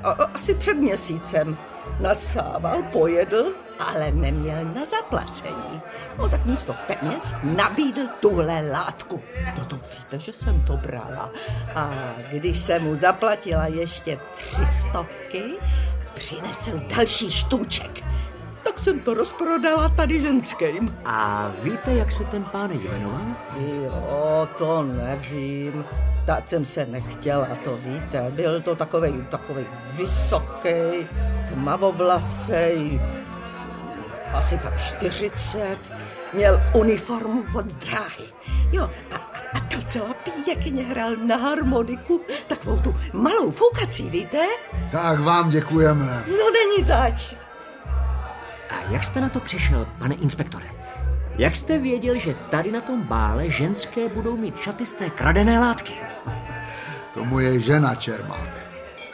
A, 0.02 0.10
asi 0.10 0.54
před 0.54 0.74
měsícem 0.74 1.58
nasával, 2.00 2.82
pojedl, 2.82 3.52
ale 3.78 4.10
neměl 4.10 4.64
na 4.64 4.84
zaplacení. 4.84 5.82
No 6.18 6.28
tak 6.28 6.44
místo 6.46 6.74
peněz 6.86 7.34
nabídl 7.42 8.00
tuhle 8.20 8.70
látku. 8.70 9.22
No 9.58 9.64
to 9.64 9.76
víte, 9.76 10.18
že 10.18 10.32
jsem 10.32 10.60
to 10.60 10.76
brala. 10.76 11.30
A 11.74 12.14
když 12.32 12.58
jsem 12.58 12.82
mu 12.82 12.96
zaplatila 12.96 13.66
ještě 13.66 14.18
tři 14.36 14.66
stovky, 14.80 15.42
přinesl 16.14 16.80
další 16.96 17.30
štůček. 17.30 18.04
Tak 18.64 18.78
jsem 18.78 19.00
to 19.00 19.14
rozprodala 19.14 19.88
tady 19.88 20.22
ženským. 20.22 20.98
A 21.04 21.50
víte, 21.62 21.94
jak 21.94 22.12
se 22.12 22.24
ten 22.24 22.44
pán 22.44 22.70
jmenoval? 22.70 23.26
Jo, 23.56 24.48
to 24.58 24.82
nevím. 24.82 25.84
Tak 26.26 26.48
jsem 26.48 26.64
se 26.64 26.86
nechtěla, 26.86 27.48
to 27.64 27.76
víte. 27.76 28.30
Byl 28.30 28.60
to 28.60 28.76
takovej, 28.76 29.12
takovej 29.30 29.66
vysoký, 29.92 31.08
tmavovlasej, 31.48 33.00
asi 34.32 34.58
tak 34.58 34.78
40. 34.80 35.78
Měl 36.32 36.62
uniformu 36.74 37.44
od 37.54 37.66
dráhy. 37.66 38.24
Jo, 38.72 38.90
a, 39.12 39.16
a 39.52 39.58
docela 39.76 40.14
pěkně 40.44 40.82
hrál 40.82 41.16
na 41.16 41.36
harmoniku, 41.36 42.20
takovou 42.46 42.80
tu 42.80 42.96
malou 43.12 43.50
foukací, 43.50 44.10
víte? 44.10 44.46
Tak 44.92 45.20
vám 45.20 45.50
děkujeme. 45.50 46.24
No 46.26 46.50
není 46.50 46.84
zač. 46.84 47.34
A 48.70 48.74
jak 48.90 49.04
jste 49.04 49.20
na 49.20 49.28
to 49.28 49.40
přišel, 49.40 49.88
pane 49.98 50.14
inspektore? 50.14 50.81
Jak 51.38 51.56
jste 51.56 51.78
věděl, 51.78 52.18
že 52.18 52.34
tady 52.50 52.72
na 52.72 52.80
tom 52.80 53.02
bále 53.02 53.50
ženské 53.50 54.08
budou 54.08 54.36
mít 54.36 54.56
šaty 54.56 54.86
z 54.86 54.92
té 54.92 55.10
kradené 55.10 55.60
látky? 55.60 55.94
To 57.14 57.24
moje 57.24 57.60
žena 57.60 57.94
Čermák. 57.94 58.50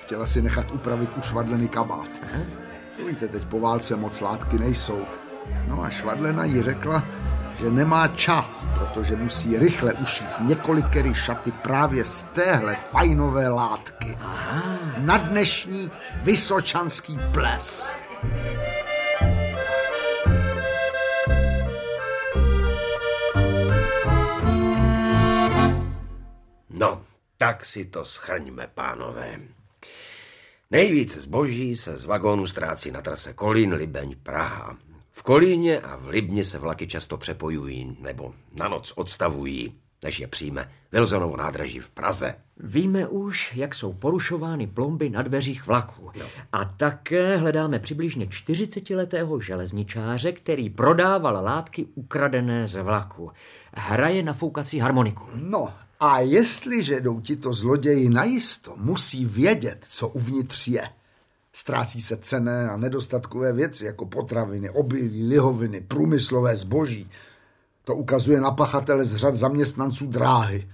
Chtěla 0.00 0.26
si 0.26 0.42
nechat 0.42 0.70
upravit 0.70 1.10
ušvadlený 1.16 1.68
kabát. 1.68 2.08
To 2.96 3.04
víte, 3.04 3.28
teď 3.28 3.44
po 3.44 3.60
válce 3.60 3.96
moc 3.96 4.20
látky 4.20 4.58
nejsou. 4.58 5.04
No 5.68 5.84
a 5.84 5.90
Švadlena 5.90 6.44
jí 6.44 6.62
řekla, 6.62 7.04
že 7.58 7.70
nemá 7.70 8.08
čas, 8.08 8.66
protože 8.75 9.16
musí 9.16 9.58
rychle 9.58 9.94
ušít 9.94 10.28
několikery 10.40 11.14
šaty 11.14 11.52
právě 11.52 12.04
z 12.04 12.22
téhle 12.22 12.75
fajnové 12.75 13.48
látky. 13.48 14.18
Aha. 14.20 14.78
Na 14.98 15.18
dnešní 15.18 15.90
vysočanský 16.22 17.18
ples. 17.32 17.92
No, 26.78 27.02
tak 27.38 27.64
si 27.64 27.85
to 27.85 28.04
schrňme, 28.04 28.70
pánové. 28.75 29.40
Nejvíc 30.70 31.16
zboží 31.16 31.76
se 31.76 31.97
z 31.97 32.04
vagónu 32.04 32.47
ztrácí 32.47 32.90
na 32.90 33.02
trase 33.02 33.32
Kolín, 33.32 33.73
Libeň, 33.73 34.16
Praha. 34.23 34.76
V 35.11 35.23
Kolíně 35.23 35.80
a 35.80 35.97
v 35.97 36.08
Libni 36.08 36.44
se 36.44 36.58
vlaky 36.58 36.88
často 36.88 37.16
přepojují 37.16 37.97
nebo 38.00 38.35
na 38.52 38.68
noc 38.68 38.92
odstavují, 38.97 39.75
než 40.02 40.20
je 40.20 40.26
přijme 40.26 40.73
Wilsonovo 40.92 41.37
nádraží 41.37 41.78
v 41.80 41.90
Praze. 41.90 42.35
Víme 42.56 43.08
už, 43.08 43.56
jak 43.56 43.75
jsou 43.75 43.92
porušovány 43.92 44.66
plomby 44.66 45.11
na 45.11 45.23
dveřích 45.23 45.66
vlaků. 45.66 46.11
No. 46.18 46.26
A 46.52 46.64
také 46.64 47.37
hledáme 47.37 47.78
přibližně 47.78 48.26
40-letého 48.26 49.40
železničáře, 49.40 50.32
který 50.32 50.70
prodával 50.70 51.44
látky 51.44 51.87
ukradené 51.94 52.66
z 52.66 52.82
vlaku. 52.82 53.30
Hraje 53.75 54.23
na 54.23 54.32
foukací 54.32 54.78
harmoniku. 54.78 55.25
No, 55.35 55.73
a 56.00 56.21
jestliže 56.21 57.00
jdou 57.00 57.21
tito 57.21 57.52
zloději 57.52 58.09
najisto, 58.09 58.75
musí 58.76 59.25
vědět, 59.25 59.87
co 59.88 60.09
uvnitř 60.09 60.69
je. 60.69 60.83
Ztrácí 61.52 62.02
se 62.02 62.17
cené 62.17 62.71
a 62.71 62.76
nedostatkové 62.76 63.52
věci, 63.52 63.85
jako 63.85 64.07
potraviny, 64.07 64.71
obilí, 64.71 65.28
lihoviny, 65.28 65.81
průmyslové 65.81 66.57
zboží. 66.57 67.11
To 67.85 67.95
ukazuje 67.95 68.40
na 68.40 68.50
pachatele 68.50 69.05
z 69.05 69.17
řad 69.17 69.35
zaměstnanců 69.35 70.07
dráhy. 70.07 70.69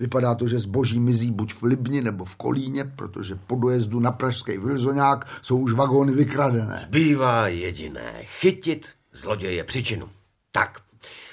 Vypadá 0.00 0.34
to, 0.34 0.48
že 0.48 0.58
zboží 0.58 1.00
mizí 1.00 1.30
buď 1.30 1.54
v 1.54 1.62
Libni 1.62 2.02
nebo 2.02 2.24
v 2.24 2.36
Kolíně, 2.36 2.84
protože 2.84 3.34
po 3.34 3.56
dojezdu 3.56 4.00
na 4.00 4.12
pražský 4.12 4.58
Vilzoňák 4.58 5.26
jsou 5.42 5.58
už 5.58 5.72
vagóny 5.72 6.12
vykradené. 6.12 6.76
Zbývá 6.76 7.48
jediné. 7.48 8.24
Chytit 8.24 8.88
zloděje 9.12 9.64
příčinu. 9.64 10.08
Tak, 10.52 10.80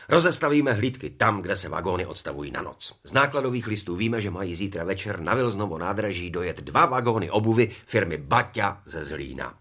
Rozestavíme 0.09 0.73
hlídky 0.73 1.09
tam, 1.09 1.41
kde 1.41 1.55
se 1.55 1.69
vagóny 1.69 2.05
odstavují 2.05 2.51
na 2.51 2.61
noc. 2.61 2.93
Z 3.03 3.13
nákladových 3.13 3.67
listů 3.67 3.95
víme, 3.95 4.21
že 4.21 4.31
mají 4.31 4.55
zítra 4.55 4.83
večer 4.83 5.19
na 5.19 5.33
Vilznovo 5.35 5.77
nádraží 5.77 6.29
dojet 6.29 6.61
dva 6.61 6.85
vagóny 6.85 7.29
obuvy 7.29 7.71
firmy 7.85 8.17
Baťa 8.17 8.81
ze 8.85 9.05
Zlína. 9.05 9.53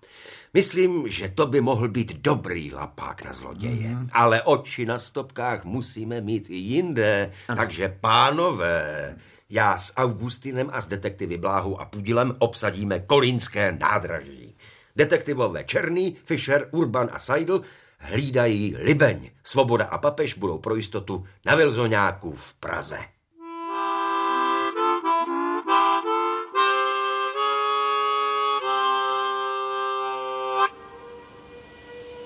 Myslím, 0.55 1.09
že 1.09 1.29
to 1.29 1.47
by 1.47 1.61
mohl 1.61 1.89
být 1.89 2.21
dobrý 2.21 2.75
lapák 2.75 3.25
na 3.25 3.33
zloděje. 3.33 3.89
Mm. 3.89 4.09
Ale 4.13 4.43
oči 4.43 4.87
na 4.87 4.99
stopkách 4.99 5.65
musíme 5.65 6.21
mít 6.21 6.51
i 6.51 6.57
jinde. 6.57 7.33
Ano. 7.49 7.57
Takže 7.57 7.97
pánové, 8.01 9.17
já 9.51 9.79
s 9.79 9.93
Augustinem 9.97 10.71
a 10.73 10.81
s 10.81 10.87
detektivy 10.87 11.39
Bláhou 11.39 11.81
a 11.81 11.85
Pudilem 11.85 12.37
obsadíme 12.39 13.01
kolínské 13.01 13.77
nádraží. 13.81 14.55
Detektivové 14.97 15.65
Černý, 15.65 16.17
Fischer, 16.25 16.69
Urban 16.71 17.11
a 17.13 17.19
Seidel 17.19 17.61
hlídají 18.05 18.75
Libeň. 18.79 19.31
Svoboda 19.43 19.85
a 19.85 19.99
papež 19.99 20.35
budou 20.35 20.59
pro 20.59 20.77
jistotu 20.77 21.25
na 21.47 21.55
Vilzoňáku 21.55 22.33
v 22.33 22.55
Praze. 22.55 22.99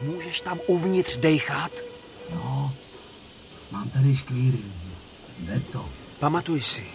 Můžeš 0.03 0.41
tam 0.41 0.61
uvnitř 0.67 1.17
dejchat? 1.17 1.73
Jo, 2.31 2.71
mám 3.71 3.91
tady 3.91 4.17
škvíry. 4.17 4.59
Jde 5.39 5.61
to. 5.61 5.89
Pamatuj 6.19 6.61
si, 6.61 6.87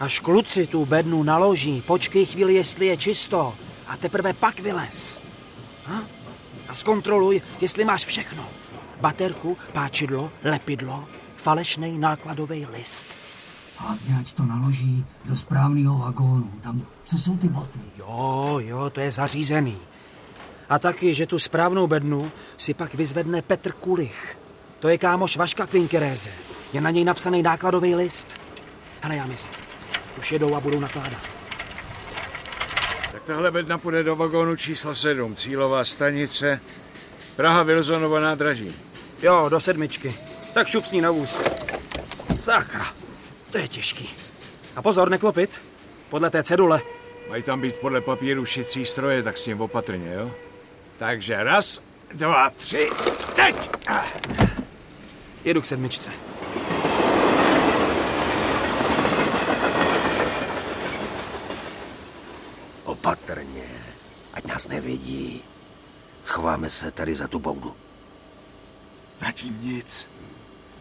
až 0.00 0.20
kluci 0.20 0.66
tu 0.66 0.86
bednu 0.86 1.22
naloží, 1.22 1.82
počkej 1.82 2.26
chvíli, 2.26 2.54
jestli 2.54 2.86
je 2.86 2.96
čisto 2.96 3.54
a 3.86 3.96
teprve 3.96 4.32
pak 4.32 4.60
vylez. 4.60 5.20
Ha? 5.84 6.23
A 6.68 6.74
zkontroluj, 6.74 7.42
jestli 7.60 7.84
máš 7.84 8.04
všechno. 8.04 8.48
Baterku, 9.00 9.56
páčidlo, 9.72 10.30
lepidlo, 10.44 11.04
falešný 11.36 11.98
nákladový 11.98 12.66
list. 12.66 13.04
Hlavně, 13.76 14.16
ať 14.20 14.32
to 14.32 14.42
naloží 14.42 15.04
do 15.24 15.36
správného 15.36 15.98
vagónu. 15.98 16.52
Tam, 16.60 16.86
co 17.04 17.18
jsou 17.18 17.36
ty 17.36 17.48
boty? 17.48 17.78
Jo, 17.98 18.58
jo, 18.62 18.90
to 18.90 19.00
je 19.00 19.10
zařízený. 19.10 19.78
A 20.68 20.78
taky, 20.78 21.14
že 21.14 21.26
tu 21.26 21.38
správnou 21.38 21.86
bednu 21.86 22.32
si 22.56 22.74
pak 22.74 22.94
vyzvedne 22.94 23.42
Petr 23.42 23.72
Kulich. 23.72 24.38
To 24.80 24.88
je 24.88 24.98
kámoš 24.98 25.36
Vaška 25.36 25.66
Kvinkeréze. 25.66 26.30
Je 26.72 26.80
na 26.80 26.90
něj 26.90 27.04
napsaný 27.04 27.42
nákladový 27.42 27.94
list. 27.94 28.40
Hele, 29.00 29.16
já 29.16 29.26
myslím, 29.26 29.52
už 30.18 30.32
jedou 30.32 30.54
a 30.54 30.60
budou 30.60 30.80
nakládat. 30.80 31.33
Tahle 33.26 33.50
bedna 33.50 33.78
půjde 33.78 34.02
do 34.02 34.16
vagónu 34.16 34.56
číslo 34.56 34.94
7, 34.94 35.36
cílová 35.36 35.84
stanice 35.84 36.60
Praha 37.36 37.62
Vilzonova 37.62 38.20
nádraží. 38.20 38.76
Jo, 39.22 39.48
do 39.48 39.60
sedmičky. 39.60 40.14
Tak 40.54 40.68
šup 40.68 40.84
s 40.84 40.92
ní 40.92 41.00
na 41.00 41.10
vůz. 41.10 41.40
Sakra, 42.34 42.86
to 43.50 43.58
je 43.58 43.68
těžký. 43.68 44.10
A 44.76 44.82
pozor, 44.82 45.10
neklopit. 45.10 45.60
Podle 46.10 46.30
té 46.30 46.42
cedule. 46.42 46.82
Mají 47.28 47.42
tam 47.42 47.60
být 47.60 47.74
podle 47.74 48.00
papíru 48.00 48.44
šicí 48.44 48.84
stroje, 48.84 49.22
tak 49.22 49.38
s 49.38 49.44
tím 49.44 49.60
opatrně, 49.60 50.14
jo? 50.14 50.30
Takže 50.96 51.42
raz, 51.44 51.80
dva, 52.14 52.50
tři, 52.50 52.90
teď! 53.34 53.70
Jedu 55.44 55.62
k 55.62 55.66
sedmičce. 55.66 56.10
Opatrně, 62.84 63.68
nevidí. 64.84 65.42
Schováme 66.22 66.70
se 66.70 66.90
tady 66.90 67.14
za 67.14 67.28
tu 67.28 67.38
boudu. 67.38 67.74
Zatím 69.18 69.58
nic. 69.62 70.08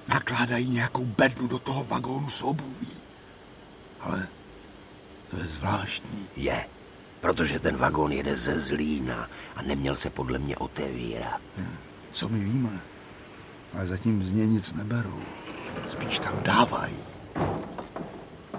Nakládají 0.07 0.69
nějakou 0.69 1.05
bednu 1.05 1.47
do 1.47 1.59
toho 1.59 1.83
vagónu 1.83 2.29
s 2.29 2.43
obuví. 2.43 2.87
Ale 4.01 4.27
to 5.29 5.37
je 5.37 5.43
zvláštní. 5.43 6.27
Je, 6.35 6.65
protože 7.21 7.59
ten 7.59 7.77
vagón 7.77 8.11
jede 8.11 8.35
ze 8.35 8.59
Zlína 8.59 9.29
a 9.55 9.61
neměl 9.61 9.95
se 9.95 10.09
podle 10.09 10.39
mě 10.39 10.57
otevírat. 10.57 11.41
Hmm. 11.57 11.77
Co 12.11 12.29
my 12.29 12.39
víme? 12.39 12.81
Ale 13.73 13.85
zatím 13.85 14.23
z 14.23 14.31
něj 14.31 14.47
nic 14.47 14.73
neberou. 14.73 15.21
Spíš 15.89 16.19
tam 16.19 16.43
dávají. 16.43 16.97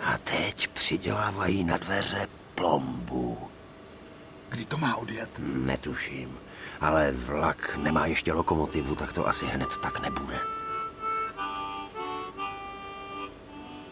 A 0.04 0.18
teď 0.18 0.68
přidělávají 0.68 1.64
na 1.64 1.76
dveře 1.76 2.28
plombu. 2.54 3.53
Kdy 4.54 4.64
to 4.64 4.78
má 4.78 4.96
odjet? 4.96 5.30
Netuším, 5.42 6.38
ale 6.80 7.12
vlak 7.12 7.76
nemá 7.76 8.06
ještě 8.06 8.32
lokomotivu, 8.32 8.94
tak 8.94 9.12
to 9.12 9.28
asi 9.28 9.46
hned 9.46 9.68
tak 9.82 10.00
nebude. 10.00 10.38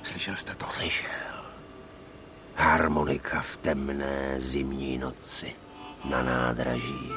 Slyšel 0.03 0.37
jste 0.37 0.55
to? 0.55 0.67
Slyšel. 0.71 1.11
Harmonika 2.55 3.41
v 3.41 3.57
temné 3.57 4.35
zimní 4.41 4.99
noci 4.99 5.55
na 6.11 6.23
nádraží. 6.23 7.11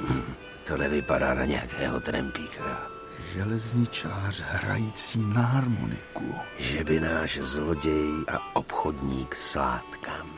Hm, 0.00 0.34
to 0.66 0.76
nevypadá 0.76 1.34
na 1.34 1.44
nějakého 1.44 2.00
trempíka. 2.00 2.90
Železničář 3.32 4.40
hrající 4.40 5.24
na 5.24 5.42
harmoniku. 5.42 6.34
Že 6.58 6.84
by 6.84 7.00
náš 7.00 7.38
zloděj 7.38 8.10
a 8.32 8.56
obchodník 8.56 9.34
s 9.34 9.54
látkami. 9.54 10.35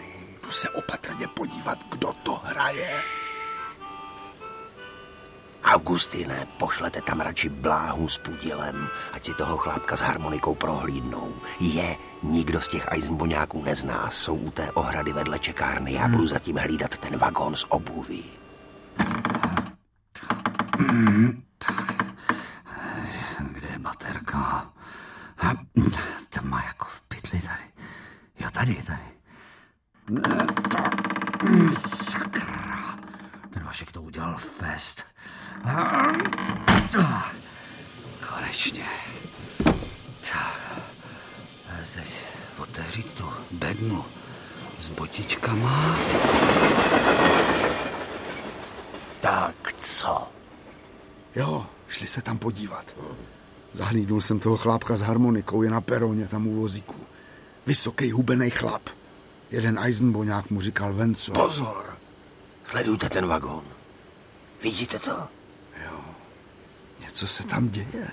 Jdu 0.49 0.53
se 0.53 0.71
opatrně 0.71 1.29
podívat, 1.29 1.79
kdo 1.91 2.13
to 2.23 2.35
hraje. 2.45 3.03
Augustine, 5.65 6.47
pošlete 6.59 7.03
tam 7.03 7.21
radši 7.21 7.49
bláhu 7.49 8.09
s 8.09 8.19
pudilem, 8.19 8.89
ať 9.13 9.25
si 9.25 9.35
toho 9.35 9.57
chlápka 9.57 9.97
s 9.97 10.01
harmonikou 10.01 10.55
prohlídnou. 10.55 11.37
Je, 11.61 11.97
nikdo 12.23 12.61
z 12.61 12.69
těch 12.69 12.87
Eisenboňáků 12.93 13.65
nezná, 13.65 14.11
jsou 14.11 14.35
u 14.35 14.51
té 14.51 14.73
ohrady 14.73 15.13
vedle 15.13 15.39
čekárny. 15.39 15.93
Já 15.93 16.09
budu 16.09 16.27
zatím 16.27 16.57
hlídat 16.57 16.99
ten 16.99 17.19
vagón 17.19 17.57
z 17.57 17.67
obuví. 17.69 18.25
Kde 23.39 23.69
je 23.69 23.79
baterka? 23.79 24.73
To 26.29 26.41
má 26.43 26.65
jako 26.65 26.85
v 26.85 27.03
pytli 27.03 27.41
tady. 27.41 27.65
Jo, 28.39 28.51
tady, 28.51 28.75
tady. 28.75 29.19
Sakra. 31.79 32.99
Ten 33.51 33.65
Vašek 33.65 33.93
to 33.93 34.03
udělal 34.03 34.35
fest. 34.39 35.07
Konečně. 38.29 38.85
Teď 41.95 42.25
otevřít 42.59 43.13
tu 43.13 43.31
bednu 43.51 44.05
s 44.79 44.89
botičkama. 44.89 45.97
Tak, 49.21 49.73
Jo, 51.35 51.67
šli 51.89 52.07
se 52.07 52.23
tam 52.23 52.39
podívat. 52.39 52.97
Zahlídnul 53.73 54.18
jsem 54.29 54.41
toho 54.41 54.57
chlápka 54.57 54.97
s 54.97 55.01
harmonikou, 55.01 55.63
je 55.63 55.71
na 55.71 55.81
peroně 55.81 56.29
tam 56.29 56.47
u 56.47 56.55
vozíku. 56.61 56.95
Vysoký 57.67 58.11
hubený 58.11 58.51
chlap. 58.51 58.83
Jeden 59.51 59.79
Eisenboňák 59.79 60.51
mu 60.51 60.61
říkal 60.61 60.93
Venco. 60.95 61.33
Pozor! 61.33 61.99
Sledujte 62.65 63.09
ten 63.09 63.27
vagón. 63.27 63.65
Vidíte 64.63 64.99
to? 64.99 65.29
Něco 67.01 67.27
se 67.27 67.45
tam 67.45 67.69
děje. 67.69 68.09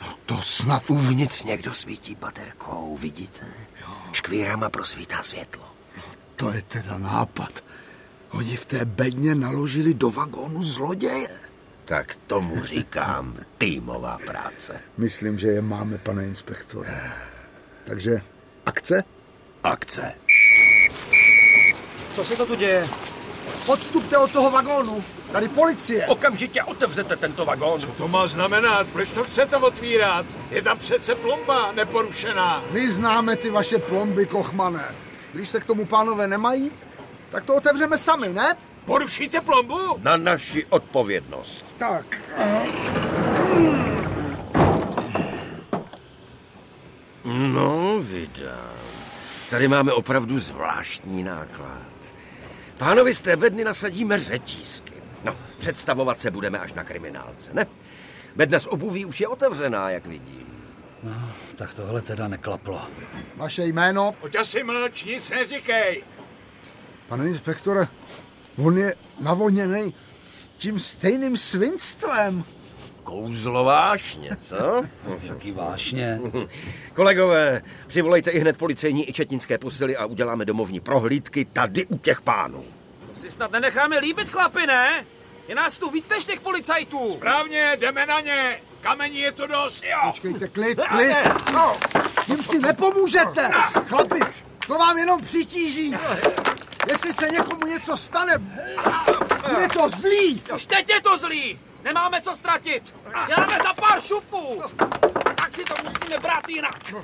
No 0.00 0.08
to 0.26 0.42
snad... 0.42 0.90
Uvnitř 0.90 1.42
někdo 1.42 1.74
svítí 1.74 2.14
baterkou, 2.14 2.98
vidíte? 3.00 3.46
Škvírama 4.12 4.70
prosvítá 4.70 5.22
světlo. 5.22 5.64
To 6.36 6.52
je 6.52 6.62
teda 6.62 6.98
nápad. 6.98 7.64
Oni 8.30 8.56
v 8.56 8.64
té 8.64 8.84
bedně 8.84 9.34
naložili 9.34 9.94
do 9.94 10.10
vagónu 10.10 10.62
zloděje. 10.62 11.40
Tak 11.88 12.14
tomu 12.26 12.64
říkám 12.64 13.36
týmová 13.58 14.18
práce. 14.26 14.80
Myslím, 14.98 15.38
že 15.38 15.48
je 15.48 15.62
máme, 15.62 15.98
pane 15.98 16.24
inspektore. 16.24 17.12
Takže 17.84 18.20
akce? 18.66 19.04
Akce. 19.64 20.14
Co 22.14 22.24
se 22.24 22.36
to 22.36 22.46
tu 22.46 22.54
děje? 22.54 22.86
Odstupte 23.66 24.18
od 24.18 24.32
toho 24.32 24.50
vagónu. 24.50 25.04
Tady 25.32 25.48
policie. 25.48 26.06
Okamžitě 26.06 26.62
otevřete 26.62 27.16
tento 27.16 27.44
vagón. 27.44 27.80
Co 27.80 27.86
to 27.86 28.08
má 28.08 28.26
znamenat? 28.26 28.86
Proč 28.92 29.12
to 29.12 29.24
chcete 29.24 29.56
otvírat? 29.56 30.26
Je 30.50 30.62
tam 30.62 30.78
přece 30.78 31.14
plomba 31.14 31.72
neporušená. 31.72 32.64
My 32.70 32.90
známe 32.90 33.36
ty 33.36 33.50
vaše 33.50 33.78
plomby, 33.78 34.26
Kochmane. 34.26 34.94
Když 35.32 35.48
se 35.48 35.60
k 35.60 35.64
tomu 35.64 35.86
pánové 35.86 36.28
nemají, 36.28 36.70
tak 37.30 37.44
to 37.44 37.54
otevřeme 37.54 37.98
sami, 37.98 38.28
ne? 38.28 38.56
Porušíte 38.88 39.40
plombu? 39.40 39.98
Na 40.02 40.16
naši 40.16 40.66
odpovědnost. 40.66 41.64
Tak. 41.78 42.20
No, 47.24 47.98
vydám. 48.00 48.76
Tady 49.50 49.68
máme 49.68 49.92
opravdu 49.92 50.38
zvláštní 50.38 51.24
náklad. 51.24 51.86
Pánovi 52.78 53.14
z 53.14 53.22
té 53.22 53.36
bedny 53.36 53.64
nasadíme 53.64 54.18
řetízky. 54.18 54.92
No, 55.24 55.36
představovat 55.58 56.20
se 56.20 56.30
budeme 56.30 56.58
až 56.58 56.72
na 56.72 56.84
kriminálce, 56.84 57.50
ne? 57.54 57.66
Bedna 58.36 58.58
z 58.58 58.66
obuví 58.66 59.04
už 59.04 59.20
je 59.20 59.28
otevřená, 59.28 59.90
jak 59.90 60.06
vidím. 60.06 60.46
No, 61.02 61.32
tak 61.56 61.74
tohle 61.74 62.02
teda 62.02 62.28
neklaplo. 62.28 62.82
Vaše 63.36 63.66
jméno? 63.66 64.14
Pojď 64.20 64.36
asi 64.36 64.64
mlč, 64.64 65.04
nic 65.04 65.30
neříkej. 65.30 66.04
Pane 67.08 67.28
inspektore, 67.28 67.88
on 68.64 68.78
je 68.78 68.94
navoněný 69.20 69.94
tím 70.58 70.78
stejným 70.80 71.36
svinstvem. 71.36 72.44
Kouzlo 73.04 73.64
vášně, 73.64 74.36
co? 74.36 74.82
Jaký 75.22 75.52
vášně. 75.52 76.20
Kolegové, 76.94 77.62
přivolejte 77.86 78.30
i 78.30 78.38
hned 78.38 78.56
policejní 78.56 79.08
i 79.08 79.12
četnické 79.12 79.58
posily 79.58 79.96
a 79.96 80.06
uděláme 80.06 80.44
domovní 80.44 80.80
prohlídky 80.80 81.44
tady 81.44 81.86
u 81.86 81.98
těch 81.98 82.20
pánů. 82.20 82.64
Si 83.14 83.30
snad 83.30 83.52
nenecháme 83.52 83.98
líbit, 83.98 84.28
chlapi, 84.28 84.66
ne? 84.66 85.04
Je 85.48 85.54
nás 85.54 85.78
tu 85.78 85.90
víc 85.90 86.08
než 86.08 86.24
těch 86.24 86.40
policajtů. 86.40 87.12
Správně, 87.12 87.76
jdeme 87.80 88.06
na 88.06 88.20
ně. 88.20 88.60
Kamení 88.80 89.18
je 89.20 89.32
to 89.32 89.46
dost. 89.46 89.84
Jo. 89.84 89.98
Počkejte, 90.06 90.48
klid, 90.48 90.80
klid. 90.88 91.16
No, 91.52 91.76
tím 92.26 92.42
si 92.42 92.58
nepomůžete. 92.58 93.50
Chlapi, 93.88 94.20
to 94.66 94.74
vám 94.74 94.98
jenom 94.98 95.20
přitíží. 95.20 95.94
Jestli 96.88 97.12
se 97.12 97.28
někomu 97.28 97.66
něco 97.66 97.96
stane, 97.96 98.38
bude 99.48 99.68
to 99.72 99.88
zlý. 99.88 100.42
Už 100.54 100.66
teď 100.66 100.90
je 100.90 101.00
to 101.00 101.18
zlý. 101.18 101.58
Nemáme 101.82 102.22
co 102.22 102.34
ztratit. 102.36 102.94
Děláme 103.26 103.58
za 103.62 103.74
pár 103.74 104.00
šupů. 104.00 104.62
Tak 105.34 105.54
si 105.54 105.64
to 105.64 105.74
musíme 105.84 106.20
brát 106.20 106.48
jinak. 106.48 106.94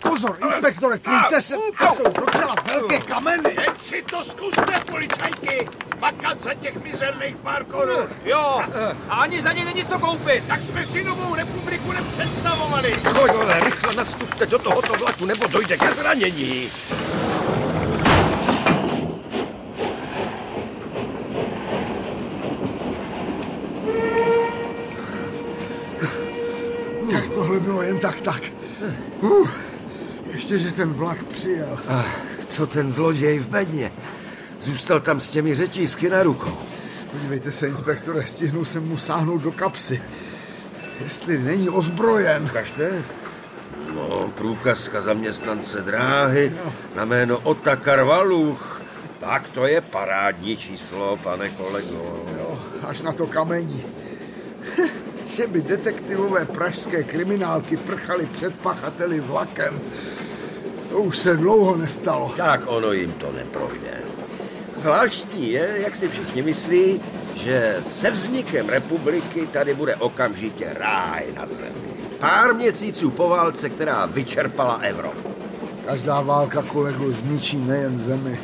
Pozor, 0.00 0.38
inspektore, 0.42 0.98
kryjte 0.98 1.40
se. 1.40 1.54
To 1.78 1.86
jsou 1.96 2.24
docela 2.26 2.54
velké 2.64 3.00
kameny. 3.00 3.54
Teď 3.54 3.82
si 3.82 4.02
to 4.02 4.22
zkuste, 4.22 4.80
policajti. 4.90 5.68
Makat 5.98 6.42
za 6.42 6.54
těch 6.54 6.82
mizerných 6.82 7.36
pár 7.36 7.64
korun. 7.64 8.08
Jo, 8.24 8.62
a 9.08 9.14
ani 9.14 9.42
za 9.42 9.52
ně 9.52 9.64
není 9.64 9.84
co 9.84 9.98
koupit. 9.98 10.48
Tak 10.48 10.62
jsme 10.62 10.84
si 10.84 11.04
novou 11.04 11.34
republiku 11.34 11.92
nepředstavovali. 11.92 13.00
Kolegové, 13.12 13.60
rychle 13.60 13.94
nastupte 13.94 14.46
do 14.46 14.58
tohoto 14.58 14.92
vlaku, 14.92 15.24
nebo 15.24 15.46
dojde 15.46 15.76
ke 15.76 15.92
zranění. 15.92 16.70
Tak 27.12 27.28
tohle 27.28 27.60
bylo 27.60 27.82
jen 27.82 27.93
tak 28.04 28.20
tak. 28.20 28.42
Uh, 29.20 29.48
ještě, 30.32 30.58
že 30.58 30.72
ten 30.72 30.92
vlak 30.92 31.24
přijel. 31.24 31.78
Co 32.46 32.66
ten 32.66 32.92
zloděj 32.92 33.38
v 33.38 33.48
bedně? 33.48 33.92
Zůstal 34.58 35.00
tam 35.00 35.20
s 35.20 35.28
těmi 35.28 35.54
řetízky 35.54 36.10
na 36.10 36.22
rukou. 36.22 36.58
Podívejte 37.12 37.52
se, 37.52 37.68
inspektore, 37.68 38.26
stihnul 38.26 38.64
jsem 38.64 38.88
mu 38.88 38.98
sáhnout 38.98 39.42
do 39.42 39.52
kapsy. 39.52 40.02
Jestli 41.04 41.38
není 41.38 41.68
ozbrojen. 41.68 42.44
Ukažte. 42.44 43.02
No, 43.94 44.32
průkazka 44.34 45.00
zaměstnance 45.00 45.82
dráhy 45.82 46.52
na 46.96 47.04
jméno 47.04 47.38
Otakar 47.38 48.04
Valuch. 48.04 48.82
Tak 49.18 49.48
to 49.48 49.66
je 49.66 49.80
parádní 49.80 50.56
číslo, 50.56 51.16
pane 51.16 51.48
kolego. 51.48 52.24
Jo, 52.38 52.60
až 52.82 53.02
na 53.02 53.12
to 53.12 53.26
kamení. 53.26 53.84
Že 55.36 55.46
by 55.46 55.62
detektivové 55.62 56.44
pražské 56.44 57.02
kriminálky 57.02 57.76
prchali 57.76 58.26
před 58.26 58.54
pachateli 58.54 59.20
vlakem. 59.20 59.80
To 60.90 60.98
už 60.98 61.18
se 61.18 61.36
dlouho 61.36 61.76
nestalo. 61.76 62.34
Tak 62.36 62.60
ono 62.66 62.92
jim 62.92 63.12
to 63.12 63.32
neprojde. 63.32 64.02
Zvláštní 64.76 65.50
je, 65.50 65.74
jak 65.78 65.96
si 65.96 66.08
všichni 66.08 66.42
myslí, 66.42 67.00
že 67.34 67.82
se 67.86 68.10
vznikem 68.10 68.68
republiky 68.68 69.46
tady 69.46 69.74
bude 69.74 69.96
okamžitě 69.96 70.76
ráj 70.78 71.24
na 71.36 71.46
zemi. 71.46 71.94
Pár 72.20 72.54
měsíců 72.54 73.10
po 73.10 73.28
válce, 73.28 73.68
která 73.68 74.06
vyčerpala 74.06 74.74
Evropu. 74.74 75.34
Každá 75.86 76.20
válka, 76.20 76.62
kolego, 76.62 77.12
zničí 77.12 77.56
nejen 77.56 77.98
zemi, 77.98 78.40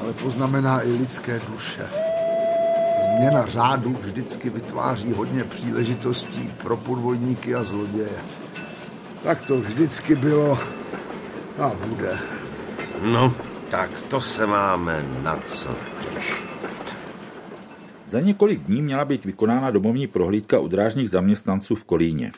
ale 0.00 0.12
poznamená 0.12 0.82
i 0.82 0.92
lidské 0.92 1.40
duše. 1.50 1.99
Změna 3.04 3.46
řádu 3.46 3.90
vždycky 3.90 4.50
vytváří 4.50 5.12
hodně 5.12 5.44
příležitostí 5.44 6.52
pro 6.62 6.76
podvojníky 6.76 7.54
a 7.54 7.62
zloděje. 7.64 8.18
Tak 9.22 9.46
to 9.46 9.60
vždycky 9.60 10.14
bylo 10.14 10.58
a 11.58 11.72
bude. 11.86 12.18
No, 13.02 13.34
tak 13.70 14.02
to 14.02 14.20
se 14.20 14.46
máme 14.46 15.04
na 15.22 15.40
co 15.44 15.68
těšit. 16.14 16.50
Za 18.06 18.20
několik 18.20 18.60
dní 18.60 18.82
měla 18.82 19.04
být 19.04 19.24
vykonána 19.24 19.70
domovní 19.70 20.06
prohlídka 20.06 20.58
u 20.58 20.68
drážních 20.68 21.10
zaměstnanců 21.10 21.74
v 21.74 21.84
Kolíně. 21.84 22.32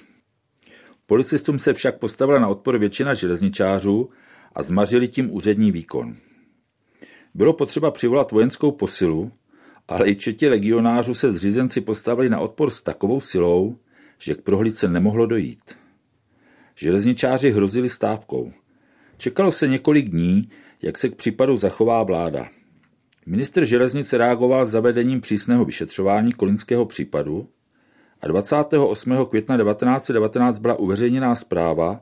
Policistům 1.06 1.58
se 1.58 1.74
však 1.74 1.98
postavila 1.98 2.38
na 2.38 2.48
odpor 2.48 2.78
většina 2.78 3.14
železničářů 3.14 4.10
a 4.54 4.62
zmařili 4.62 5.08
tím 5.08 5.34
úřední 5.34 5.72
výkon. 5.72 6.16
Bylo 7.34 7.52
potřeba 7.52 7.90
přivolat 7.90 8.32
vojenskou 8.32 8.72
posilu, 8.72 9.32
ale 9.92 10.08
i 10.08 10.14
četě 10.14 10.50
legionářů 10.50 11.14
se 11.14 11.32
zřízenci 11.32 11.80
postavili 11.80 12.28
na 12.28 12.38
odpor 12.38 12.70
s 12.70 12.82
takovou 12.82 13.20
silou, 13.20 13.76
že 14.18 14.34
k 14.34 14.42
prohlídce 14.42 14.88
nemohlo 14.88 15.26
dojít. 15.26 15.76
Železničáři 16.76 17.50
hrozili 17.50 17.88
stávkou. 17.88 18.52
Čekalo 19.16 19.50
se 19.50 19.68
několik 19.68 20.08
dní, 20.08 20.48
jak 20.82 20.98
se 20.98 21.08
k 21.08 21.14
případu 21.14 21.56
zachová 21.56 22.02
vláda. 22.02 22.48
Minister 23.26 23.64
železnice 23.64 24.18
reagoval 24.18 24.66
zavedením 24.66 25.20
přísného 25.20 25.64
vyšetřování 25.64 26.32
kolínského 26.32 26.86
případu 26.86 27.48
a 28.20 28.26
28. 28.26 29.26
května 29.26 29.56
1919 29.56 30.58
byla 30.58 30.74
uveřejněná 30.74 31.34
zpráva, 31.34 32.00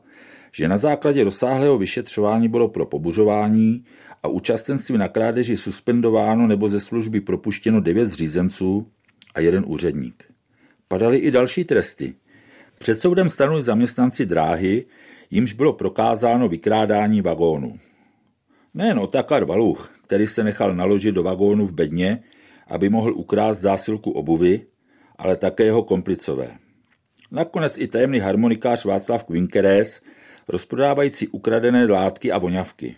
že 0.52 0.68
na 0.68 0.78
základě 0.78 1.24
rozsáhlého 1.24 1.78
vyšetřování 1.78 2.48
bylo 2.48 2.68
pro 2.68 2.86
pobuřování 2.86 3.84
a 4.22 4.28
účastenství 4.28 4.98
na 4.98 5.08
krádeži 5.08 5.56
suspendováno 5.56 6.46
nebo 6.46 6.68
ze 6.68 6.80
služby 6.80 7.20
propuštěno 7.20 7.80
devět 7.80 8.06
zřízenců 8.06 8.86
a 9.34 9.40
jeden 9.40 9.64
úředník. 9.66 10.24
Padaly 10.88 11.18
i 11.18 11.30
další 11.30 11.64
tresty. 11.64 12.14
Před 12.78 13.00
soudem 13.00 13.28
stanoví 13.28 13.62
zaměstnanci 13.62 14.26
dráhy, 14.26 14.86
jimž 15.30 15.52
bylo 15.52 15.72
prokázáno 15.72 16.48
vykrádání 16.48 17.22
vagónu. 17.22 17.78
Nejen 18.74 18.98
Otakar 18.98 19.44
Valuch, 19.44 19.90
který 20.06 20.26
se 20.26 20.44
nechal 20.44 20.74
naložit 20.74 21.14
do 21.14 21.22
vagónu 21.22 21.66
v 21.66 21.72
bedně, 21.72 22.22
aby 22.66 22.88
mohl 22.88 23.12
ukrást 23.14 23.60
zásilku 23.60 24.10
obuvy, 24.10 24.66
ale 25.18 25.36
také 25.36 25.64
jeho 25.64 25.82
komplicové. 25.82 26.56
Nakonec 27.30 27.78
i 27.78 27.86
tajemný 27.86 28.18
harmonikář 28.18 28.84
Václav 28.84 29.24
Quinkeres, 29.24 30.00
rozprodávající 30.50 31.28
ukradené 31.28 31.86
látky 31.86 32.32
a 32.32 32.38
voňavky. 32.38 32.96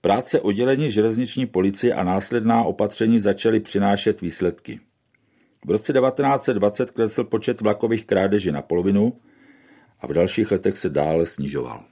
Práce 0.00 0.40
oddělení 0.40 0.90
železniční 0.90 1.46
policie 1.46 1.94
a 1.94 2.04
následná 2.04 2.62
opatření 2.62 3.20
začaly 3.20 3.60
přinášet 3.60 4.20
výsledky. 4.20 4.80
V 5.66 5.70
roce 5.70 5.92
1920 5.92 6.90
klesl 6.90 7.24
počet 7.24 7.60
vlakových 7.60 8.04
krádeží 8.04 8.52
na 8.52 8.62
polovinu 8.62 9.20
a 10.00 10.06
v 10.06 10.12
dalších 10.12 10.50
letech 10.50 10.78
se 10.78 10.88
dále 10.88 11.26
snižoval. 11.26 11.84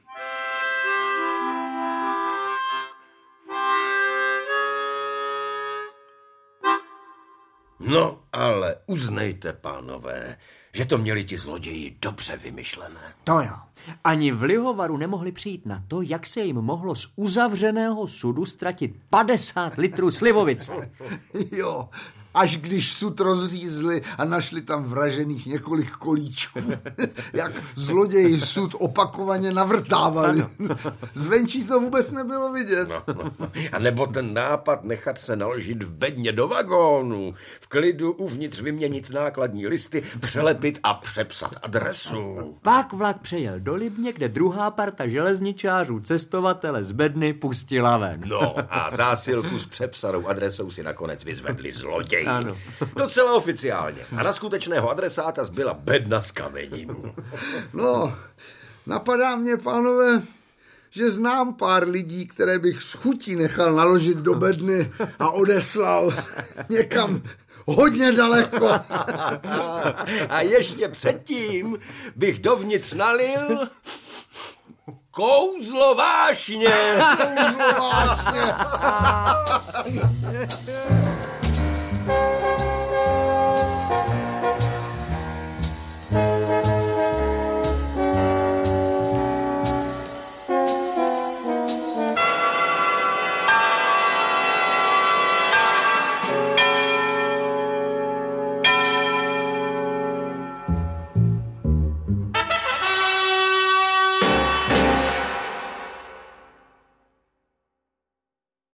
No, 7.80 8.18
ale 8.32 8.76
uznejte, 8.86 9.52
pánové, 9.52 10.36
že 10.72 10.84
to 10.84 10.98
měli 10.98 11.24
ti 11.24 11.38
zloději 11.38 11.96
dobře 12.02 12.36
vymyšlené. 12.36 13.00
To 13.24 13.40
jo. 13.40 13.56
Ani 14.04 14.32
v 14.32 14.42
Lihovaru 14.42 14.96
nemohli 14.96 15.32
přijít 15.32 15.66
na 15.66 15.84
to, 15.88 16.02
jak 16.02 16.26
se 16.26 16.40
jim 16.40 16.56
mohlo 16.56 16.94
z 16.94 17.12
uzavřeného 17.16 18.08
sudu 18.08 18.44
ztratit 18.46 18.96
50 19.10 19.76
litrů 19.76 20.10
slivovice. 20.10 20.90
Jo, 21.52 21.88
až 22.34 22.56
když 22.56 22.92
sud 22.92 23.20
rozřízli 23.20 24.02
a 24.18 24.24
našli 24.24 24.62
tam 24.62 24.84
vražených 24.84 25.46
několik 25.46 25.90
kolíčků. 25.90 26.60
Jak 27.32 27.52
zloději 27.74 28.40
sud 28.40 28.74
opakovaně 28.78 29.52
navrtávali. 29.52 30.46
Zvenčí 31.14 31.64
to 31.64 31.80
vůbec 31.80 32.12
nebylo 32.12 32.52
vidět. 32.52 32.88
No, 32.88 33.02
no. 33.08 33.32
A 33.72 33.78
nebo 33.78 34.06
ten 34.06 34.34
nápad 34.34 34.84
nechat 34.84 35.18
se 35.18 35.36
naložit 35.36 35.82
v 35.82 35.92
bedně 35.92 36.32
do 36.32 36.48
vagónu, 36.48 37.34
v 37.60 37.66
klidu 37.66 38.12
uvnitř 38.12 38.60
vyměnit 38.60 39.10
nákladní 39.10 39.66
listy, 39.66 40.02
přelepit 40.20 40.78
a 40.82 40.94
přepsat 40.94 41.56
adresu. 41.62 42.56
Pak 42.62 42.92
vlak 42.92 43.18
přejel 43.20 43.60
do 43.60 43.74
Libně, 43.74 44.12
kde 44.12 44.28
druhá 44.28 44.70
parta 44.70 45.08
železničářů 45.08 46.00
cestovatele 46.00 46.84
z 46.84 46.92
bedny 46.92 47.32
pustila 47.32 47.96
ven. 47.96 48.20
No 48.24 48.56
a 48.70 48.90
zásilku 48.90 49.58
s 49.58 49.66
přepsanou 49.66 50.28
adresou 50.28 50.70
si 50.70 50.82
nakonec 50.82 51.24
vyzvedli 51.24 51.72
zloději. 51.72 52.19
Ano. 52.26 52.56
Docela 52.96 53.32
oficiálně. 53.32 54.00
A 54.16 54.22
na 54.22 54.32
skutečného 54.32 54.90
adresáta 54.90 55.44
zbyla 55.44 55.74
bedna 55.74 56.22
s 56.22 56.30
kamením. 56.30 57.12
No, 57.72 58.16
napadá 58.86 59.36
mě, 59.36 59.56
pánové, 59.56 60.22
že 60.90 61.10
znám 61.10 61.54
pár 61.54 61.88
lidí, 61.88 62.26
které 62.26 62.58
bych 62.58 62.82
s 62.82 62.92
chutí 62.92 63.36
nechal 63.36 63.72
naložit 63.72 64.18
do 64.18 64.34
bedny 64.34 64.92
a 65.18 65.30
odeslal 65.30 66.14
někam 66.68 67.22
hodně 67.66 68.12
daleko. 68.12 68.68
A 70.28 70.40
ještě 70.40 70.88
předtím 70.88 71.78
bych 72.16 72.38
dovnitř 72.38 72.92
nalil 72.92 73.68
kouzlo 75.10 75.94
vášně. 75.94 76.74
Kouzlo 77.16 77.72
vášně. 77.80 78.42